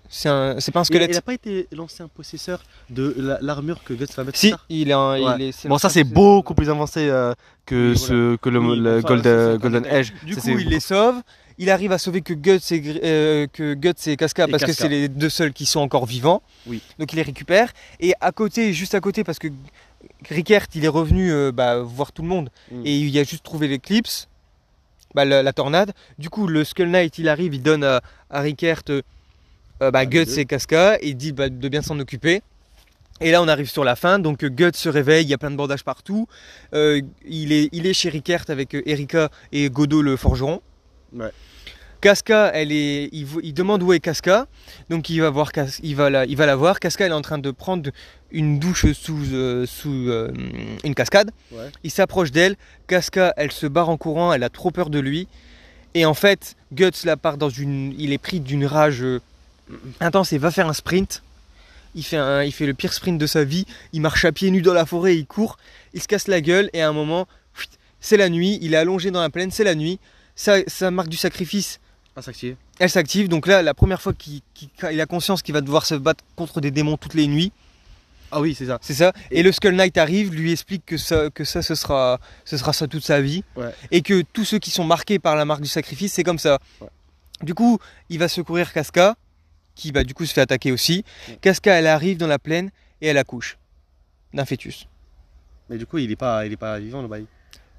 [0.08, 1.10] C'est un, c'est pas un squelette.
[1.10, 4.88] il a pas été l'ancien possesseur de la- l'armure que Guts va mettre Si, il
[4.90, 5.16] est un.
[5.36, 7.34] il est- Bon, ça c'est beaucoup plus avancé euh,
[7.66, 10.12] que, Oui, ce, que le, Oui, le bon, ça, Gold- ça, c'est Golden Edge.
[10.24, 11.16] Du Ça, coup, il les sauve.
[11.58, 14.72] Il arrive à sauver que Guts et, euh, que Guts et Casca Et parce que
[14.72, 16.40] c'est les deux seuls qui sont encore vivants.
[16.68, 16.80] Oui.
[17.00, 17.72] Donc il les récupère.
[17.98, 19.48] Et à côté, juste à côté, parce que
[20.28, 22.82] Rickert, il est revenu euh, bah, voir tout le monde Mm.
[22.84, 24.28] et il a juste trouvé l'éclipse,
[25.14, 25.92] bah, la, la tornade.
[26.18, 28.00] Du coup, le Skull Knight, il arrive, il donne à,
[28.30, 29.02] à Rickert euh,
[29.82, 32.42] euh, bah, Ah, Guts et Casca et il dit de bien s'en occuper.
[33.20, 34.18] Et là, on arrive sur la fin.
[34.18, 36.26] Donc, Guts se réveille, il y a plein de bandages partout.
[36.74, 40.60] Euh, il, est, il est chez Rickert avec Erika et Godot le forgeron.
[41.12, 41.30] Ouais.
[42.00, 44.46] Casca, elle est, il, demande où est Casca,
[44.90, 45.52] donc il va voir,
[45.82, 46.78] il va la, il va la voir.
[46.78, 47.88] Casca, elle est en train de prendre
[48.34, 50.30] une douche sous, euh, sous euh,
[50.82, 51.30] une cascade.
[51.52, 51.70] Ouais.
[51.84, 52.56] Il s'approche d'elle.
[52.86, 54.32] Casca, elle se barre en courant.
[54.32, 55.28] Elle a trop peur de lui.
[55.94, 59.20] Et en fait, Guts la part dans une, il est pris d'une rage euh,
[60.00, 61.22] intense et va faire un sprint.
[61.94, 63.66] Il fait, un, il fait le pire sprint de sa vie.
[63.92, 65.56] Il marche à pieds nus dans la forêt, il court,
[65.94, 67.28] il se casse la gueule et à un moment,
[68.00, 68.58] c'est la nuit.
[68.60, 70.00] Il est allongé dans la plaine, c'est la nuit.
[70.34, 71.78] Sa, sa marque du sacrifice,
[72.80, 73.28] elle s'active.
[73.28, 76.60] Donc là, la première fois qu'il qu'il a conscience qu'il va devoir se battre contre
[76.60, 77.52] des démons toutes les nuits,
[78.36, 78.78] Ah oui, c'est ça.
[78.82, 79.12] c'est ça.
[79.30, 82.56] Et, Et- le Skull Knight arrive, lui explique que ça, que ça, ce sera, ce
[82.56, 83.44] sera ça toute sa vie.
[83.56, 83.70] Ouais.
[83.90, 86.58] Et que tous ceux qui sont marqués par la marque du sacrifice, c'est comme ça.
[86.80, 86.88] Ouais.
[87.42, 87.78] Du coup,
[88.08, 89.14] il va secourir Casca,
[89.74, 91.04] qui bah, du coup se fait attaquer aussi.
[91.28, 91.38] Ouais.
[91.40, 92.70] Casca, elle arrive dans la plaine
[93.00, 93.56] et elle accouche
[94.32, 94.86] d'un fœtus.
[95.70, 97.26] Mais du coup, il est pas, il est pas vivant le bail.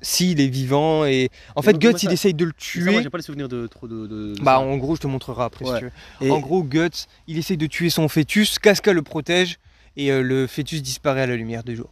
[0.02, 3.04] Si, il est vivant et en fait, Guts, il essaye de le Ça, moi, tuer.
[3.04, 4.06] j'ai pas les souvenirs de trop de.
[4.08, 5.92] de- de Bah, en gros, je te montrerai après si tu veux.
[6.22, 9.58] Et- En gros, Guts, il essaye de tuer son fœtus, Casca le protège
[9.98, 11.90] et euh, le fœtus disparaît à la lumière du jour.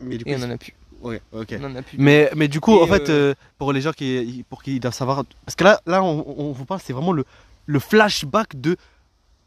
[0.00, 0.74] mais du coup, Et on en a plus.
[1.02, 1.20] ouais.
[1.32, 1.98] On en a plus.
[1.98, 4.78] Mais, mais du coup, Et, en fait, euh, euh, pour les gens qui, pour qui
[4.80, 7.24] doivent savoir, parce que là, là, on, on vous parle, c'est vraiment le,
[7.66, 8.76] le flashback de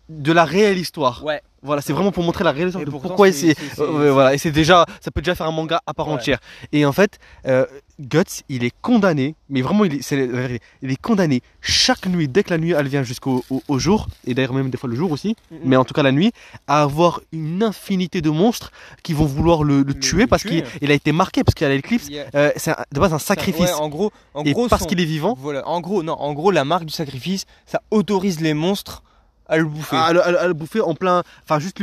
[0.10, 1.24] de la réelle histoire.
[1.24, 1.42] Ouais.
[1.64, 4.36] Voilà, c'est vraiment pour montrer la réelle histoire Et de pourtant, pourquoi c'est- euh, voilà,
[4.36, 6.14] et c'est déjà, ça peut déjà faire un manga à part Ouais.
[6.14, 6.38] entière.
[6.72, 7.66] Et en fait, euh,
[8.00, 12.44] Guts, il est condamné, mais vraiment, il est, vérité, il est condamné chaque nuit, dès
[12.44, 14.96] que la nuit elle vient jusqu'au au, au jour, et d'ailleurs même des fois le
[14.96, 16.32] jour aussi, mais en tout cas la nuit,
[16.68, 20.44] à avoir une infinité de monstres qui vont vouloir le, le Le- tuer le parce
[20.44, 22.06] qu'il il a été marqué, parce qu'il a l'éclipse.
[22.10, 23.72] Il y a- Euh, c'est de base un sacrifice.
[23.72, 26.14] Ouais, en gros, en et gros, parce son- qu'il est vivant, Voilà, en gros, non,
[26.14, 29.02] en gros, la marque du sacrifice, ça autorise les monstres
[29.48, 29.96] à le bouffer.
[29.96, 31.24] à, le- à le- à le bouffer en plein.
[31.44, 31.82] Enfin, juste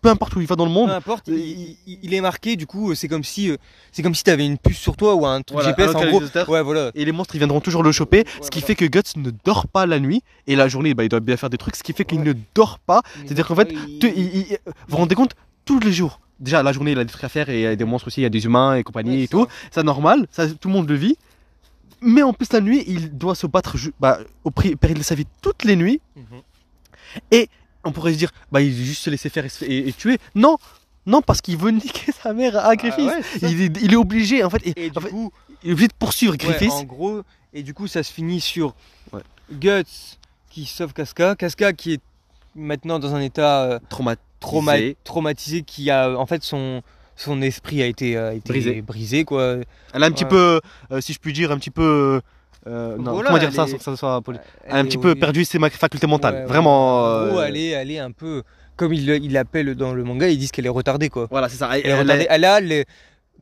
[0.00, 0.88] peu importe où il va dans le monde.
[0.90, 3.56] Peu importe, euh, il, il- il est marqué, du coup, c'est comme si, euh,
[3.92, 5.94] c'est comme si t'avais une puce sur toi ou un truc Voilà, GPS.
[5.94, 6.90] un En gros, ouais, voilà.
[6.94, 8.24] Et les monstres, ils viendront toujours le choper.
[8.42, 8.66] ce qui voilà.
[8.66, 10.22] fait que Guts ne dort pas la nuit.
[10.46, 11.76] Et la journée, bah, il doit bien faire des trucs.
[11.76, 12.24] Ce qui fait qu'il Ouais.
[12.26, 13.02] ne dort pas.
[13.24, 15.32] C'est-à-dire qu'en fait, il- Tu- il- il- vous vous rendez compte
[15.64, 16.20] Tous les jours.
[16.40, 17.48] Déjà, la journée, il a des trucs à faire.
[17.48, 18.20] Et il y a des monstres aussi.
[18.20, 19.44] Il y a des humains et compagnie Ouais, et tout.
[19.44, 19.48] ça.
[19.70, 20.26] C'est normal.
[20.32, 21.16] Ça, tout le monde le vit.
[22.00, 25.14] Mais en plus, la nuit, il doit se battre bah, au prix- péril de sa
[25.14, 26.00] vie toutes les nuits.
[27.32, 27.44] Mhm.
[27.84, 30.18] On pourrait se dire, bah, il juste se laisser faire et, et- et tuer.
[30.34, 30.56] Non
[31.04, 33.08] non, parce qu'il veut niquer sa mère à Griffith.
[33.12, 33.48] Ah ouais, ça.
[33.48, 34.64] il, est, il est obligé, en fait.
[34.64, 35.32] Et, Et en du fait, coup,
[35.64, 36.70] il est obligé de poursuivre ouais, Griffith.
[36.70, 38.74] en gros, et du coup, ça se finit sur
[39.12, 39.20] Ouais.
[39.52, 39.82] Guts
[40.48, 42.00] qui sauve Casca, Casca qui est
[42.54, 44.22] maintenant dans un état euh, Traumatisé.
[44.40, 46.82] trauma- traumatisé, qui a en fait son
[47.16, 48.80] son esprit a été, a été Brisé.
[48.82, 49.56] brisé quoi.
[49.92, 50.60] Elle a un petit peu,
[50.92, 51.82] euh, si je puis dire, un petit peu.
[51.82, 52.20] euh,
[52.66, 54.22] non, Voilà, comment dire elle ça est- sans que ça soit
[54.66, 56.34] Elle Un petit peu perdu ses facultés mentales.
[56.34, 56.44] Ouais.
[56.46, 57.06] Vraiment.
[57.06, 58.42] Euh, elle est, elle est un peu
[58.76, 61.26] comme il l'appelle dans le manga, ils disent qu'elle est retardée quoi.
[61.30, 61.76] Voilà, c'est ça.
[61.78, 62.84] Elle, est Elle est- Elle a les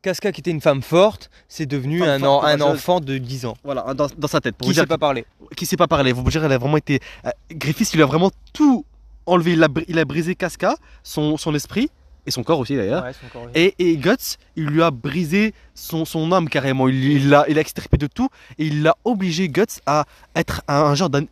[0.01, 3.45] Casca qui était une femme forte, c'est devenu Femme un, forte, un enfant de 10
[3.45, 3.55] ans.
[3.63, 4.55] Voilà, dans, dans sa tête.
[4.55, 5.25] Pour Qui sait pas parler.
[5.55, 6.11] qui sait pas parler.
[6.11, 6.99] Vous dire, elle a vraiment été.
[7.25, 8.83] euh, Griffiths, il lui a vraiment tout
[9.27, 9.51] enlevé.
[9.53, 11.91] Il a, il a brisé Casca, son, son esprit,
[12.25, 13.03] et son corps aussi d'ailleurs.
[13.03, 13.11] Ouais,
[13.55, 16.87] Et, et Guts, il lui a brisé son, son âme carrément.
[16.87, 18.29] Il l'a il a extirpé de tout.
[18.59, 20.05] Et il l'a obligé, Guts, à
[20.35, 21.27] être un, un genre d'une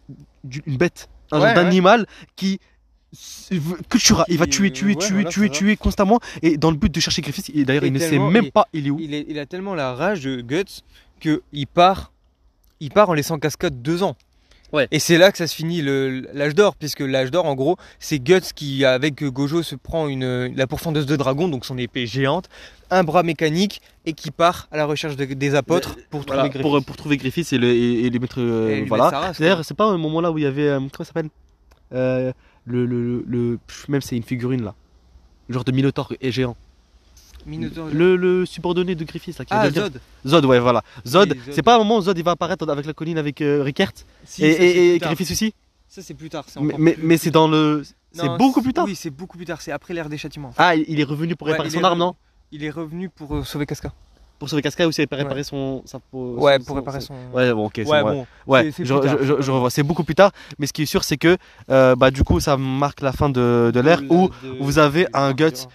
[0.78, 1.10] bête.
[1.32, 2.60] Un Ouais, genre d'animal qui.
[3.90, 4.26] Que tuera.
[4.30, 6.20] Il va tuer, tuer, tuer, voilà, tuer, tuer constamment.
[6.44, 8.68] Et dans le but de chercher Griffiths, et d'ailleurs, il ne sait même il- pas
[8.74, 8.98] il est où.
[9.00, 10.84] il, est- il a tellement la rage de Guts
[11.20, 12.12] que il part,
[12.80, 14.16] il part en laissant Cascade deux ans.
[14.72, 14.88] Ouais.
[14.92, 18.20] Et c'est là que ça se finit l'âge d'or, puisque l'âge d'or, en gros, c'est
[18.20, 22.50] Guts qui, avec Gojo, se prend une, la pourfendeuse de dragon, donc son épée géante,
[22.92, 26.62] un bras mécanique, et qui part à la recherche de- des apôtres pour Voilà, trouver
[26.62, 26.86] pour, Griffith.
[26.88, 28.40] pour trouver Griffiths et, le, et, et les mettre.
[28.42, 29.34] euh, voilà.
[29.40, 30.68] D'ailleurs, c'est pas un moment là où il y avait.
[30.70, 31.30] euh, comment ça s'appelle
[31.94, 32.32] Euh,
[32.66, 34.76] le, le, Même c'est une figurine là.
[35.50, 36.56] Genre de Minotaur et géant.
[37.50, 39.46] Minotaur- Le, le subordonné de Griffiths là.
[39.46, 40.00] Qui Ah, Zod.
[40.26, 40.84] Zod, ouais, voilà.
[41.06, 41.54] Zod, Oui, Zod.
[41.54, 43.92] c'est pas un moment où Zod il va apparaître avec la colline avec euh, Rickert
[44.26, 45.10] Si, et, ça, c'est et, et plus tard.
[45.10, 45.54] Griffiths aussi
[45.88, 46.46] Ça, c'est plus tard.
[46.48, 47.84] c'est Mais, mais, plus- mais c'est dans le.
[48.12, 49.62] C'est beaucoup plus tard Oui, c'est beaucoup plus tard.
[49.62, 50.52] C'est après l'ère des châtiments.
[50.58, 52.16] Ah, il est revenu pour Ouais, réparer son arme, non
[52.52, 53.92] Il est revenu pour euh, sauver Casca.
[54.40, 55.82] Pour sauver Casca aussi, pour réparer son.
[55.86, 57.36] sa peau- Ouais, son- pour réparer son- son.
[57.38, 58.14] Ouais, bon, ok, c'est Ouais, vrai.
[58.14, 58.26] bon.
[58.48, 58.94] Ouais, C'est- c'est je,
[59.44, 59.70] c'est revois.
[59.70, 61.38] C'est beaucoup plus tard, mais ce qui est sûr, c'est que
[61.70, 64.30] euh, bah, du coup, ça marque la fin de, de l'ère où
[64.62, 65.68] vous avez un Guts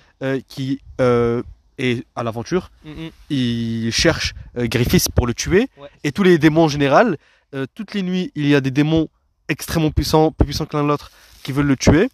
[0.48, 1.42] qui euh,
[1.78, 2.70] est à l'aventure.
[2.84, 3.10] Mm, mm.
[3.30, 5.68] Il cherche euh, Griffiths pour le tuer.
[5.76, 5.88] Ouais.
[6.04, 7.16] Et tous les démons en général,
[7.54, 9.08] euh, toutes les nuits, il y a des démons
[9.48, 11.10] extrêmement puissants, plus puissants que l'un l'autre,
[11.42, 12.08] qui veulent le tuer.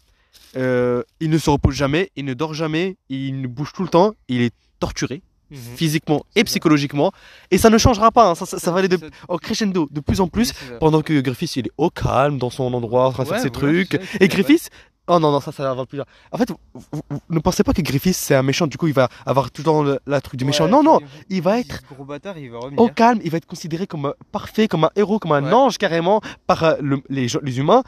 [0.56, 4.14] Euh, il ne se repose jamais, il ne dort jamais, il bouge tout le temps,
[4.28, 5.56] il est torturé Mhm.
[5.76, 7.12] physiquement et psychologiquement.
[7.50, 8.98] Et ça ne changera pas, hein, ça, ça- ça va aller de,
[9.28, 10.52] en crescendo de plus en plus.
[10.78, 13.50] Pendant que Griffiths il est au calme dans son endroit en train de faire ses
[13.50, 13.98] trucs.
[14.20, 14.70] Et Griffiths,
[15.08, 16.06] oh non, non, ça, ça va plus tard.
[16.30, 16.56] En fait, vous,
[16.92, 19.50] vous- vous ne pensez pas que Griffiths c'est un méchant, du coup il va avoir
[19.50, 20.64] tout le temps le- la truc du méchant.
[20.66, 22.80] Ouais, non, non, il- il va il- être Gros bâtard, il va revenir.
[22.80, 25.52] au calme, il va être considéré comme parfait, comme un héros, comme un Ouais.
[25.52, 27.26] ange carrément par euh, le- les,
[27.58, 27.82] humains,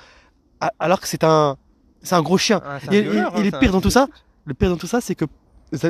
[0.80, 1.56] alors que c'est un,
[2.02, 2.60] c'est un gros chien.
[2.64, 4.08] Ah, un violeur, et hein, pire dans tout ça,
[4.44, 5.24] le pire dans tout ça, c'est que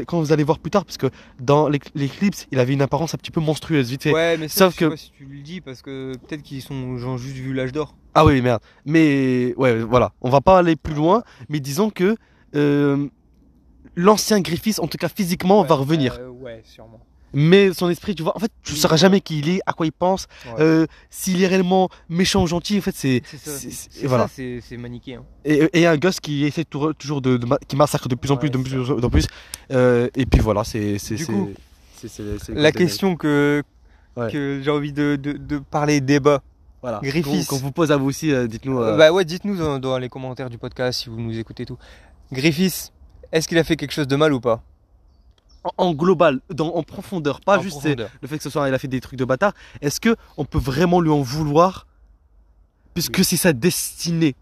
[0.06, 1.08] quand vous allez voir plus tard, parce que
[1.40, 4.12] dans l'éclipse, il avait une apparence un petit peu monstrueuse, vite fait.
[4.12, 6.42] Ouais, mais ça, Sauf je sais que- pas si tu le dis parce que peut-être
[6.42, 7.96] qu'ils sont genre juste vu l'âge d'or.
[8.14, 8.60] Ah oui, merde.
[8.84, 12.16] Mais ouais, voilà, on va pas aller plus loin, mais disons que
[12.54, 13.08] euh,
[13.96, 16.16] l'ancien Griffiths, en tout cas physiquement, va revenir.
[16.20, 17.00] euh, ouais, sûrement.
[17.34, 19.72] Mais son esprit, tu vois, en fait, tu ne sauras jamais qui il est, à
[19.72, 20.60] quoi il pense, Ouais.
[20.60, 22.78] euh, s'il est réellement méchant ou gentil.
[22.78, 23.22] En fait, c'est
[24.04, 24.28] voilà.
[24.28, 25.24] c'est manichéen.
[25.44, 28.40] et, et un gosse qui essaie toujours de, de qui massacre de plus en Ouais,
[28.40, 29.26] plus, de plus en plus.
[29.70, 30.98] Euh, et puis voilà, c'est
[32.50, 33.62] La question que,
[34.14, 34.30] Ouais.
[34.30, 36.42] que j'ai envie de, de, de parler débat.
[36.82, 37.00] voilà.
[37.02, 37.46] Griffiths.
[37.48, 38.78] Qu'on vous pose à vous aussi, euh, dites-nous.
[38.78, 41.78] Bah ouais, dites-nous dans, dans les commentaires du podcast si vous nous écoutez tout.
[42.30, 42.92] Griffiths,
[43.32, 44.62] est-ce qu'il a fait quelque chose de mal ou pas?
[45.64, 48.10] En, en global, dans, en profondeur, pas En juste profondeur.
[48.20, 49.52] le fait que ce soit il a fait des trucs de bâtard.
[49.80, 51.86] Est-ce que on peut vraiment lui en vouloir?
[52.94, 54.34] Puisque c'est sa destinée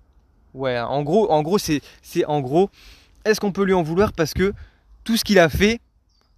[0.54, 2.70] Ouais, en gros, en gros, c'est, c'est en gros,
[3.24, 4.52] est-ce qu'on peut lui en vouloir parce que
[5.04, 5.80] tout ce qu'il a fait,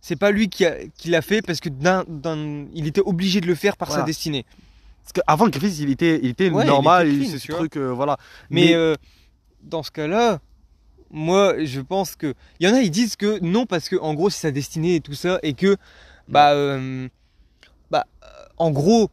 [0.03, 3.41] c'est pas lui qui, a- qui l'a fait parce que d'un, d'un- il était obligé
[3.41, 4.45] de le faire par sa destinée.
[5.03, 7.77] Parce qu'avant Griffiths, il était, il était Ouais, il normal, était il clean, ce truc,
[7.77, 8.19] euh, voilà.
[8.51, 8.95] Mais, euh,
[9.63, 10.41] dans ce cas-là,
[11.13, 12.35] moi, je pense que.
[12.59, 14.97] Il y en a, ils disent que non, parce que, en gros, c'est sa destinée
[14.97, 15.77] et tout ça, et que,
[16.29, 17.09] bah, euh,
[17.91, 19.11] bah, euh, en gros,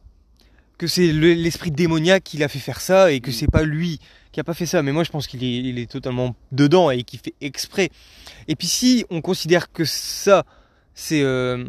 [0.78, 3.34] que c'est le- l'esprit démoniaque qui l'a fait faire ça, et que Mm.
[3.34, 4.00] c'est pas lui
[4.32, 4.82] qui a pas fait ça.
[4.82, 7.90] Mais moi, je pense qu'il est, il est totalement dedans et qu'il fait exprès.
[8.48, 10.44] Et puis, si on considère que ça,
[10.94, 11.64] c'est, euh,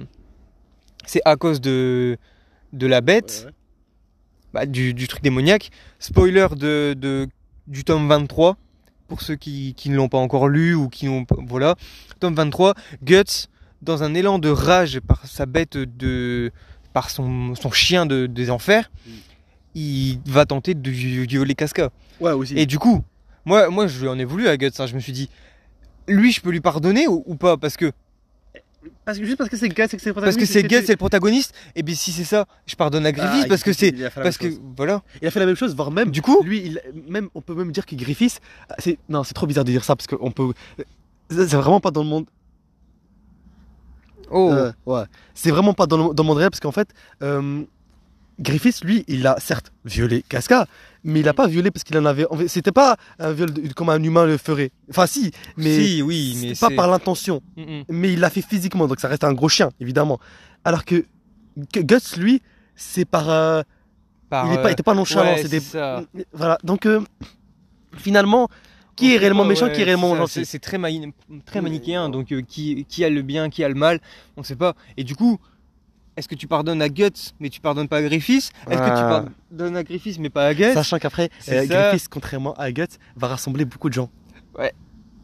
[1.05, 2.17] c'est à cause de,
[2.71, 3.47] de la bête,
[4.53, 5.71] bah, du, du truc démoniaque.
[5.99, 7.27] Spoiler de, de-
[7.67, 8.57] du tome 23,
[9.11, 11.35] pour ceux qui, qui ne l'ont pas encore lu ou qui pas.
[11.45, 11.75] Voilà.
[12.21, 13.49] Tome 23, Guts,
[13.81, 16.49] dans un élan de rage par sa bête de.
[16.93, 19.09] par son, son chien de, des enfers, Mm.
[19.75, 21.89] il va tenter de vi- violer Casca.
[22.21, 22.57] Ouais, aussi.
[22.57, 23.03] Et du coup,
[23.43, 24.85] moi, moi je lui en ai voulu à Guts, hein.
[24.87, 25.29] je me suis dit.
[26.07, 27.57] Lui, je peux lui pardonner ou, ou pas?
[27.57, 27.91] Parce que
[29.05, 30.67] Parce que, juste parce que c'est et que c'est le parce que protagoniste, c'est que
[30.67, 31.53] Guts, tu- c'est le protagoniste.
[31.75, 34.49] Et bien si c'est ça, je pardonne à Griffith Ah, parce que c'est parce que
[34.49, 34.59] chose.
[34.75, 35.03] voilà.
[35.21, 36.09] Il a fait la même chose, voire même.
[36.11, 38.39] Du coup, Lui, il, même, on peut même dire que Griffiths,
[38.79, 40.53] c'est non, c'est trop bizarre de dire ça parce qu'on peut,
[41.29, 42.25] c'est c'est vraiment pas dans le monde.
[44.29, 45.03] oh, euh, ouais,
[45.33, 46.89] c'est vraiment pas dans le, dans le monde réel parce qu'en fait,
[47.21, 47.63] euh,
[48.39, 50.67] Griffiths, lui, il a certes violé Casca,
[51.03, 52.25] mais il a pas violé parce qu'il en avait.
[52.47, 54.71] C'était pas un viol de- comme un humain le ferait.
[54.89, 57.41] Enfin, si, mais si, oui, mais pas par l'intention.
[57.57, 57.83] Mm, mm.
[57.89, 60.19] Mais il l'a fait physiquement, donc ça reste un gros chien, évidemment.
[60.63, 61.05] Alors que,
[61.75, 62.41] Guts, lui,
[62.75, 63.29] c'est par.
[63.29, 63.61] euh,
[64.29, 65.33] Par, il euh, pas, nonchalant.
[65.35, 66.03] ouais, ça.
[66.33, 66.57] Voilà.
[66.63, 67.01] Donc, euh,
[67.97, 68.47] finalement,
[68.95, 70.45] qui est réellement méchant, ouais, qui est réellement gentil?
[70.45, 70.77] C'est très,
[71.45, 73.99] très manichéen, donc euh, qui, qui a le bien, qui a le mal,
[74.37, 74.75] on sait pas.
[74.97, 75.39] Et du coup,
[76.17, 78.91] est-ce que tu pardonnes à Guts, mais tu pardonnes pas à Griffiths Est-ce que tu
[78.91, 79.25] Ah.
[79.51, 81.65] pardonnes à Griffiths, mais pas à Guts Sachant qu'après, euh.
[81.65, 84.09] Griffiths, contrairement à Guts, va rassembler beaucoup de gens.
[84.57, 84.73] Ouais.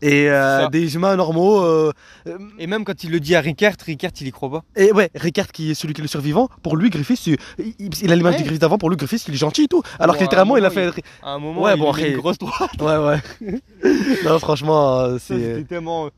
[0.01, 1.61] Et euh, des humains normaux.
[1.61, 1.91] euh,
[2.27, 4.63] euh, Et même quand il le dit à Ricard, Ricard il y croit pas.
[4.75, 8.15] et ouais, Ricard qui est celui qui est le survivant, pour lui, Griffiths, il, a
[8.15, 8.39] l'image Ouais.
[8.39, 9.81] de Griffiths d'avant, pour lui, Griffiths, il est gentil et tout.
[9.99, 10.91] Alors Bon, que littéralement, il a fait.
[11.23, 12.71] À un moment, Ouais, il bon, une grosse droite.
[12.79, 13.61] Ouais, ouais.
[14.25, 15.65] non, franchement, euh, c'est.
[15.67, 16.09] Tellement.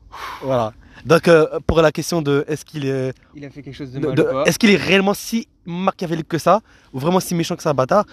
[0.42, 0.72] Voilà.
[1.06, 1.30] Donc,
[1.66, 3.14] pour la question de est-ce qu'il est.
[3.34, 6.60] Il a fait quelque chose de mal est-ce qu'il est réellement si machiavélique que ça,
[6.92, 8.04] ou vraiment si méchant que ça, un bâtard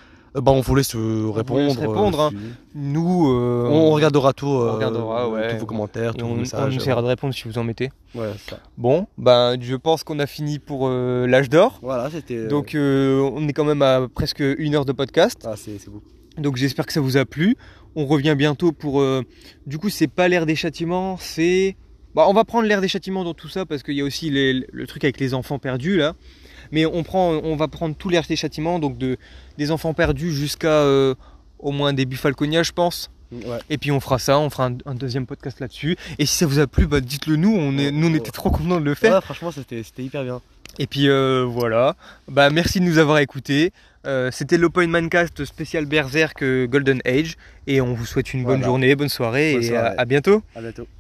[0.42, 1.62] Bah, on vous laisse euh, répondre.
[1.62, 2.30] laisse répondre, hein.
[2.32, 2.38] si-
[2.76, 4.46] Nous, euh, On regardera tout.
[4.46, 5.50] on euh, regardera, ouais.
[5.54, 6.76] Tous vos commentaires, tous vos on, on messages.
[6.76, 7.90] essaiera de répondre si vous en mettez.
[8.14, 8.60] Ouais, ça.
[8.78, 11.80] Bon, ben, je pense qu'on a fini pour euh, l'âge d'or.
[11.82, 12.48] Voilà, c'était.
[12.48, 15.42] Donc, euh, on est quand même à presque une heure de podcast.
[15.46, 16.02] Ah, c'est c'est beau.
[16.38, 17.56] Donc, j'espère que ça vous a plu.
[17.96, 19.02] On revient bientôt pour.
[19.02, 19.24] euh,
[19.66, 21.76] Du coup, c'est pas l'ère des châtiments, c'est.
[22.14, 24.30] Bah, on va prendre l'ère des châtiments dans tout ça parce qu'il y a aussi
[24.32, 26.14] les- le truc avec les enfants perdus là.
[26.72, 29.18] Mais on, prend, on va prendre tout l'ère des châtiments, donc de,
[29.58, 31.16] des enfants perdus jusqu'à euh,
[31.60, 33.10] au moins début Falconia, je pense.
[33.32, 33.58] Ouais.
[33.70, 35.98] Et puis on fera ça, on fera un, un deuxième podcast là-dessus.
[36.18, 37.54] Et si ça vous a plu, bah, dites-le nous.
[37.54, 39.16] On est, nous, on était trop contents de le faire.
[39.16, 40.40] Ouais, franchement, c'était hyper bien.
[40.80, 41.96] Et puis euh, voilà.
[42.30, 43.74] Bah, merci de nous avoir écoutés.
[44.06, 47.36] Euh, C'était l'Open Mancast spécial Berserk Golden Age.
[47.66, 49.88] Et on vous souhaite une bonne journée, bonne soirée Bonne et soirée.
[49.98, 50.42] à- à bientôt.
[50.56, 50.88] À bientôt.